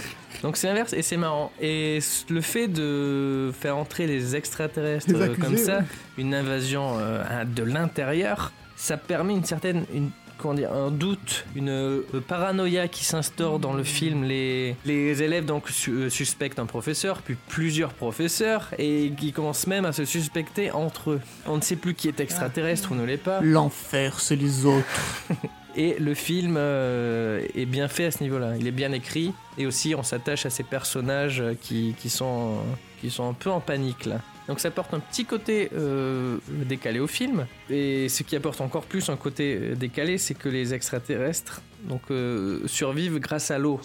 Donc, 0.43 0.55
c'est 0.55 0.69
inverse 0.69 0.93
et 0.93 1.01
c'est 1.01 1.17
marrant. 1.17 1.51
Et 1.59 1.97
le 2.29 2.41
fait 2.41 2.67
de 2.67 3.51
faire 3.59 3.75
entrer 3.75 4.05
les 4.05 4.35
extraterrestres 4.35 5.11
Les 5.11 5.21
accusés, 5.23 5.41
comme 5.41 5.57
ça, 5.57 5.77
ouais. 5.79 5.83
une 6.19 6.35
invasion 6.35 6.97
de 7.43 7.63
l'intérieur, 7.63 8.51
ça 8.75 8.97
permet 8.97 9.33
une 9.33 9.45
certaine. 9.45 9.83
Une, 9.91 10.11
comment 10.39 10.53
dire, 10.53 10.71
un 10.73 10.89
doute, 10.91 11.45
une 11.55 11.69
euh, 11.69 12.01
paranoïa 12.27 12.87
qui 12.87 13.05
s'instaure 13.05 13.59
dans 13.59 13.73
le 13.73 13.83
film. 13.83 14.23
Les, 14.23 14.75
les 14.85 15.21
élèves 15.21 15.45
donc 15.45 15.69
su- 15.69 15.91
euh, 15.91 16.09
suspectent 16.09 16.59
un 16.59 16.65
professeur, 16.65 17.21
puis 17.21 17.35
plusieurs 17.47 17.93
professeurs, 17.93 18.69
et 18.77 19.11
qui 19.17 19.31
commencent 19.31 19.67
même 19.67 19.85
à 19.85 19.91
se 19.93 20.05
suspecter 20.05 20.71
entre 20.71 21.11
eux. 21.11 21.21
On 21.45 21.57
ne 21.57 21.61
sait 21.61 21.75
plus 21.75 21.93
qui 21.93 22.07
est 22.07 22.19
extraterrestre 22.19 22.91
ou 22.91 22.95
ne 22.95 23.03
l'est 23.05 23.17
pas. 23.17 23.41
L'enfer, 23.41 24.19
c'est 24.19 24.35
les 24.35 24.65
autres. 24.65 24.85
Et 25.75 25.95
le 25.99 26.15
film 26.15 26.55
euh, 26.57 27.41
est 27.55 27.67
bien 27.67 27.87
fait 27.87 28.05
à 28.05 28.11
ce 28.11 28.23
niveau-là. 28.23 28.57
Il 28.59 28.65
est 28.67 28.71
bien 28.71 28.91
écrit. 28.91 29.33
Et 29.57 29.67
aussi, 29.67 29.93
on 29.95 30.01
s'attache 30.03 30.45
à 30.45 30.49
ces 30.49 30.63
personnages 30.63 31.43
qui, 31.61 31.93
qui, 31.99 32.09
sont, 32.09 32.55
qui 32.99 33.11
sont 33.11 33.29
un 33.29 33.33
peu 33.33 33.51
en 33.51 33.59
panique 33.59 34.05
là. 34.05 34.19
Donc 34.49 34.59
ça 34.59 34.67
apporte 34.69 34.93
un 34.93 34.99
petit 34.99 35.23
côté 35.25 35.69
euh, 35.77 36.37
décalé 36.49 36.99
au 36.99 37.07
film. 37.07 37.45
Et 37.69 38.09
ce 38.09 38.23
qui 38.23 38.35
apporte 38.35 38.59
encore 38.61 38.83
plus 38.83 39.07
un 39.09 39.15
côté 39.15 39.55
euh, 39.61 39.75
décalé, 39.75 40.17
c'est 40.17 40.33
que 40.33 40.49
les 40.49 40.73
extraterrestres 40.73 41.61
donc, 41.85 42.01
euh, 42.11 42.59
survivent 42.65 43.19
grâce 43.19 43.51
à 43.51 43.59
l'eau. 43.59 43.79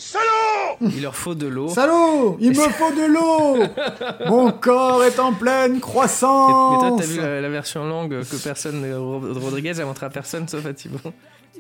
Il 0.81 1.03
leur 1.03 1.15
faut 1.15 1.35
de 1.37 1.47
l'eau. 1.47 1.69
Salaud 1.69 2.37
Il 2.41 2.49
me 2.51 2.55
faut 2.71 2.91
de 2.91 3.07
l'eau 3.07 3.65
Mon 4.27 4.51
corps 4.51 5.05
est 5.05 5.21
en 5.21 5.33
pleine 5.33 5.75
Mais 5.75 5.81
croissance 5.81 6.81
toi, 6.81 6.97
t'as 6.99 7.07
vu 7.07 7.21
la, 7.21 7.41
la 7.41 7.49
version 7.49 7.85
longue 7.87 8.23
que 8.25 8.37
personne, 8.43 8.85
Ro- 8.95 9.21
Rodriguez 9.35 9.79
a 9.79 9.85
montré 9.85 10.07
à 10.07 10.11
personne 10.11 10.49
sauf 10.49 10.67
à 10.67 10.73
Thibaut. 10.75 11.13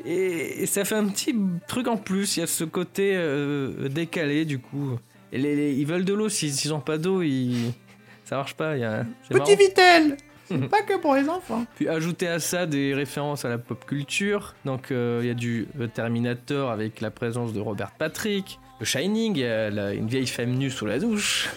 Et, 0.04 0.62
et 0.62 0.66
ça 0.66 0.84
fait 0.84 0.96
un 0.96 1.06
petit 1.06 1.36
truc 1.68 1.86
en 1.86 1.96
plus. 1.96 2.36
Il 2.36 2.40
y 2.40 2.42
a 2.42 2.46
ce 2.48 2.64
côté 2.64 3.12
euh, 3.14 3.88
décalé 3.88 4.44
du 4.44 4.58
coup. 4.58 4.98
Et 5.30 5.38
les- 5.38 5.54
les- 5.54 5.72
ils 5.74 5.86
veulent 5.86 6.04
de 6.04 6.14
l'eau. 6.14 6.28
S'ils 6.28 6.52
s'ils 6.52 6.72
ont 6.72 6.80
pas 6.80 6.98
d'eau, 6.98 7.22
ils... 7.22 7.72
ça 8.24 8.36
marche 8.36 8.54
pas. 8.54 8.76
Il 8.76 8.80
y 8.80 8.84
a... 8.84 9.04
Petit. 9.30 9.56
Vitel 9.56 10.16
C'est 10.48 10.68
pas 10.68 10.82
que 10.82 10.98
pour 10.98 11.14
les 11.14 11.26
enfants. 11.28 11.64
Puis 11.76 11.88
ajouter 11.88 12.28
à 12.28 12.38
ça 12.38 12.66
des 12.66 12.92
références 12.92 13.44
à 13.46 13.48
la 13.48 13.56
pop 13.56 13.82
culture. 13.86 14.54
Donc 14.66 14.90
euh, 14.90 15.20
il 15.22 15.28
y 15.28 15.30
a 15.30 15.34
du 15.34 15.66
euh, 15.80 15.86
Terminator 15.86 16.70
avec 16.70 17.00
la 17.00 17.10
présence 17.10 17.52
de 17.54 17.60
Robert 17.60 17.92
Patrick. 17.92 18.58
Le 18.80 18.84
Shining, 18.84 19.36
il 19.36 19.40
y 19.40 19.46
a 19.46 19.70
la- 19.70 19.94
une 19.94 20.06
vieille 20.08 20.26
femme 20.26 20.50
nue 20.50 20.70
sous 20.70 20.84
la 20.84 20.98
douche. 20.98 21.48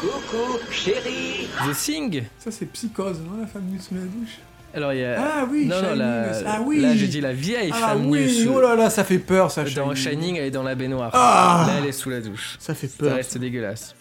Coucou, 0.00 0.58
chérie 0.70 1.48
The 1.66 1.74
Thing. 1.74 2.22
Ça, 2.38 2.50
c'est 2.50 2.66
psychose, 2.66 3.20
non, 3.20 3.40
la 3.40 3.46
femme 3.46 3.64
nue 3.70 3.78
sous 3.80 3.94
la 3.94 4.00
douche? 4.02 4.38
Alors 4.74 4.92
il 4.92 4.98
y 5.00 5.04
a. 5.04 5.16
Ah 5.18 5.46
oui, 5.50 5.64
non, 5.66 5.76
non, 5.76 5.82
Shining, 5.82 5.98
la- 5.98 6.32
ah 6.46 6.60
oui. 6.66 6.80
Là 6.80 6.96
j'ai 6.96 7.06
dit 7.06 7.20
la 7.22 7.32
vieille 7.32 7.70
Ah 7.72 7.88
femme 7.90 8.06
oui, 8.10 8.24
nue 8.24 8.28
sous. 8.28 8.50
oh 8.52 8.60
là 8.60 8.74
là, 8.74 8.90
ça 8.90 9.04
fait 9.04 9.20
peur, 9.20 9.50
ça, 9.52 9.62
Dans 9.64 9.94
Shining, 9.94 10.36
elle 10.36 10.46
est 10.46 10.50
dans 10.50 10.64
la 10.64 10.74
baignoire. 10.74 11.10
Ah 11.14 11.64
Là 11.68 11.74
elle 11.78 11.86
est 11.86 11.92
sous 11.92 12.10
la 12.10 12.20
douche. 12.20 12.56
Ça 12.58 12.74
fait 12.74 12.88
Ça 12.88 12.96
peur. 12.98 13.14
reste 13.16 13.38
dégueulasse. 13.38 13.94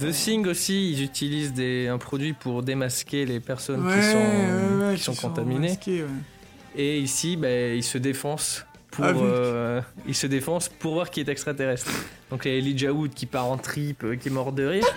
The 0.00 0.12
Thing 0.12 0.46
aussi, 0.46 0.92
ils 0.92 1.02
utilisent 1.02 1.52
des, 1.52 1.88
un 1.88 1.98
produit 1.98 2.32
pour 2.32 2.62
démasquer 2.62 3.26
les 3.26 3.40
personnes 3.40 3.84
Ouais, 3.86 3.94
qui 3.98 4.02
sont, 4.06 4.16
ouais, 4.16 4.86
ouais, 4.90 4.94
qui 4.96 5.02
sont 5.02 5.12
qui 5.12 5.18
sont 5.18 5.28
contaminées. 5.28 5.68
masquées. 5.70 6.04
Et 6.76 6.98
ici, 7.00 7.36
ben, 7.36 7.76
ils 7.76 7.82
se 7.82 7.98
défoncent 7.98 8.64
pour, 8.90 9.04
Ah 9.04 9.08
euh, 9.08 9.80
ils 10.06 10.14
se 10.14 10.26
défoncent 10.26 10.68
pour 10.68 10.94
voir 10.94 11.10
qui 11.10 11.20
est 11.20 11.28
extraterrestre. 11.28 11.90
Donc 12.30 12.42
il 12.44 12.52
y 12.52 12.54
a 12.54 12.58
Elijah 12.58 12.92
Wood 12.92 13.12
qui 13.14 13.26
part 13.26 13.46
en 13.46 13.56
trip, 13.58 14.04
euh, 14.04 14.14
qui 14.16 14.28
est 14.28 14.32
mort 14.32 14.52
de 14.52 14.64
rire. 14.66 14.84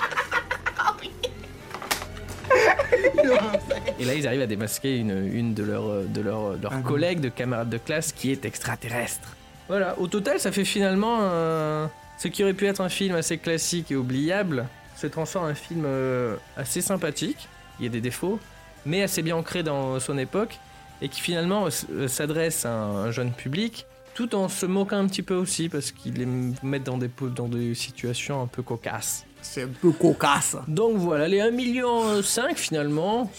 Et 4.00 4.06
là, 4.06 4.14
ils 4.16 4.28
arrivent 4.28 4.42
à 4.42 4.48
démasquer 4.48 4.98
une, 4.98 5.30
une 5.34 5.54
de 5.54 5.64
leurs 5.64 5.88
euh, 5.88 6.06
de 6.06 6.22
leurs- 6.22 6.58
de 6.58 6.64
leurs 6.64 6.74
Ah 6.74 6.82
collègues, 6.82 7.20
de 7.20 7.30
camarades 7.30 7.70
de 7.70 7.78
classe 7.78 8.12
qui 8.12 8.32
est 8.32 8.46
extraterrestre. 8.46 9.36
Voilà, 9.68 9.98
au 10.00 10.08
total, 10.08 10.40
ça 10.40 10.52
fait 10.52 10.66
finalement 10.66 11.20
un- 11.22 11.90
ce 12.18 12.28
qui 12.28 12.44
aurait 12.44 12.54
pu 12.54 12.66
être 12.68 12.82
un 12.82 12.90
film 12.90 13.16
assez 13.16 13.38
classique 13.38 13.92
et 13.92 13.96
oubliable 13.96 14.66
transforme 15.08 15.46
en 15.46 15.50
un 15.50 15.54
film 15.56 15.84
euh, 15.86 16.36
assez 16.58 16.82
sympathique. 16.82 17.48
Il 17.80 17.86
y 17.86 17.88
a 17.88 17.92
des 17.92 18.02
défauts, 18.02 18.40
mais 18.86 19.02
assez 19.04 19.22
bien 19.22 19.36
ancré 19.36 19.64
dans 19.64 20.00
son 20.00 20.18
époque 20.18 20.60
et 21.02 21.10
qui 21.10 21.20
finalement 21.22 21.68
s- 21.68 21.86
euh, 21.92 22.08
s'adresse 22.08 22.66
à 22.66 22.74
un 22.74 23.12
jeune 23.12 23.32
public 23.32 23.86
tout 24.14 24.36
en 24.36 24.50
se 24.50 24.66
moquant 24.66 24.98
un 24.98 25.08
petit 25.08 25.24
peu 25.24 25.36
aussi 25.36 25.70
parce 25.70 25.92
qu'il 25.92 26.16
les 26.16 26.28
met 26.64 26.80
dans 26.80 26.98
des, 26.98 27.08
po- 27.08 27.30
dans 27.30 27.48
des 27.48 27.74
situations 27.76 28.42
un 28.42 28.48
peu 28.48 28.62
cocasses. 28.62 29.26
C'est 29.42 29.64
un 29.64 29.70
peu 29.70 29.92
cocasse. 29.92 30.58
Donc 30.68 30.98
voilà, 30.98 31.28
les 31.28 31.40
1,5 31.40 31.52
million 31.52 32.22
finalement. 32.56 33.32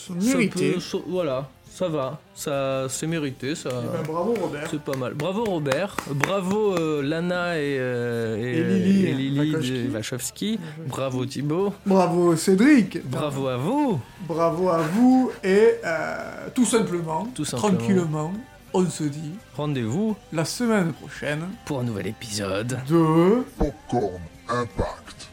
Peut- 0.75 0.81
ça- 0.81 0.99
voilà, 1.07 1.49
ça 1.75 1.89
va. 1.89 2.19
Ça, 2.35 2.87
c'est 2.89 3.07
mérité, 3.07 3.55
ça. 3.55 3.71
Eh 3.73 3.97
ben, 3.97 4.03
bravo, 4.13 4.35
Robert. 4.41 4.69
C'est 4.71 4.81
pas 4.81 4.97
mal. 4.97 5.15
Bravo 5.15 5.45
Robert. 5.45 5.97
Bravo 6.11 6.77
euh, 6.77 7.03
Lana 7.03 7.57
et, 7.59 7.77
euh, 7.79 8.37
et, 8.37 8.59
Et 8.59 8.65
Lily 8.65 9.07
et 9.07 9.15
Lily 9.15 9.39
Wachowski. 9.39 9.83
de 9.89 9.93
Wachowski. 9.95 10.61
Bravo 10.87 11.27
Thibaut. 11.27 11.73
Bravo, 11.87 12.37
Cédric. 12.37 13.05
Bravo 13.09 13.49
à 13.49 13.57
vous. 13.57 13.99
Bravo 14.29 14.69
à 14.69 14.79
vous. 14.83 15.31
Et 15.43 15.71
euh, 15.85 16.49
tout 16.55 16.67
simplement, 16.67 17.27
Tout 17.35 17.45
simplement. 17.47 17.77
tranquillement, 17.79 18.33
on 18.75 18.85
se 18.89 19.05
dit 19.05 19.33
Rendez-vous 19.57 20.15
la 20.33 20.45
semaine 20.45 20.93
prochaine 20.93 21.45
pour 21.65 21.81
un 21.81 21.85
nouvel 21.85 22.07
épisode. 22.09 22.79
de... 22.89 23.45
Popcorn 23.59 24.21
Impact. 24.49 25.29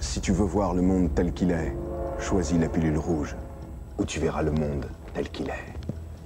Si 0.00 0.20
tu 0.20 0.32
veux 0.32 0.44
voir 0.44 0.74
le 0.74 0.82
monde 0.82 1.10
tel 1.14 1.32
qu'il 1.32 1.50
est, 1.50 1.74
choisis 2.22 2.58
la 2.58 2.68
pilule 2.68 2.96
rouge, 2.96 3.36
où 3.98 4.04
tu 4.04 4.20
verras 4.20 4.42
le 4.42 4.52
monde 4.52 4.86
tel 5.12 5.28
qu'il 5.28 5.48
est. 5.48 5.64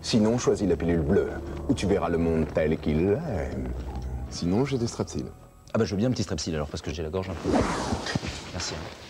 Sinon, 0.02 0.38
choisis 0.38 0.68
la 0.68 0.76
pilule 0.76 1.00
bleue, 1.00 1.30
où 1.68 1.74
tu 1.74 1.86
verras 1.86 2.08
le 2.08 2.18
monde 2.18 2.46
tel 2.54 2.78
qu'il 2.78 3.00
est. 3.10 3.18
Sinon, 4.30 4.64
j'ai 4.64 4.78
des 4.78 4.86
strepsils. 4.86 5.24
Ah 5.74 5.78
bah 5.78 5.84
je 5.84 5.90
veux 5.90 5.96
bien 5.96 6.08
un 6.08 6.12
petit 6.12 6.22
strepsil 6.22 6.54
alors 6.54 6.68
parce 6.68 6.80
que 6.80 6.92
j'ai 6.92 7.02
la 7.02 7.10
gorge 7.10 7.28
un 7.28 7.34
peu. 7.34 7.50
Merci. 8.52 8.74
hein. 8.74 9.05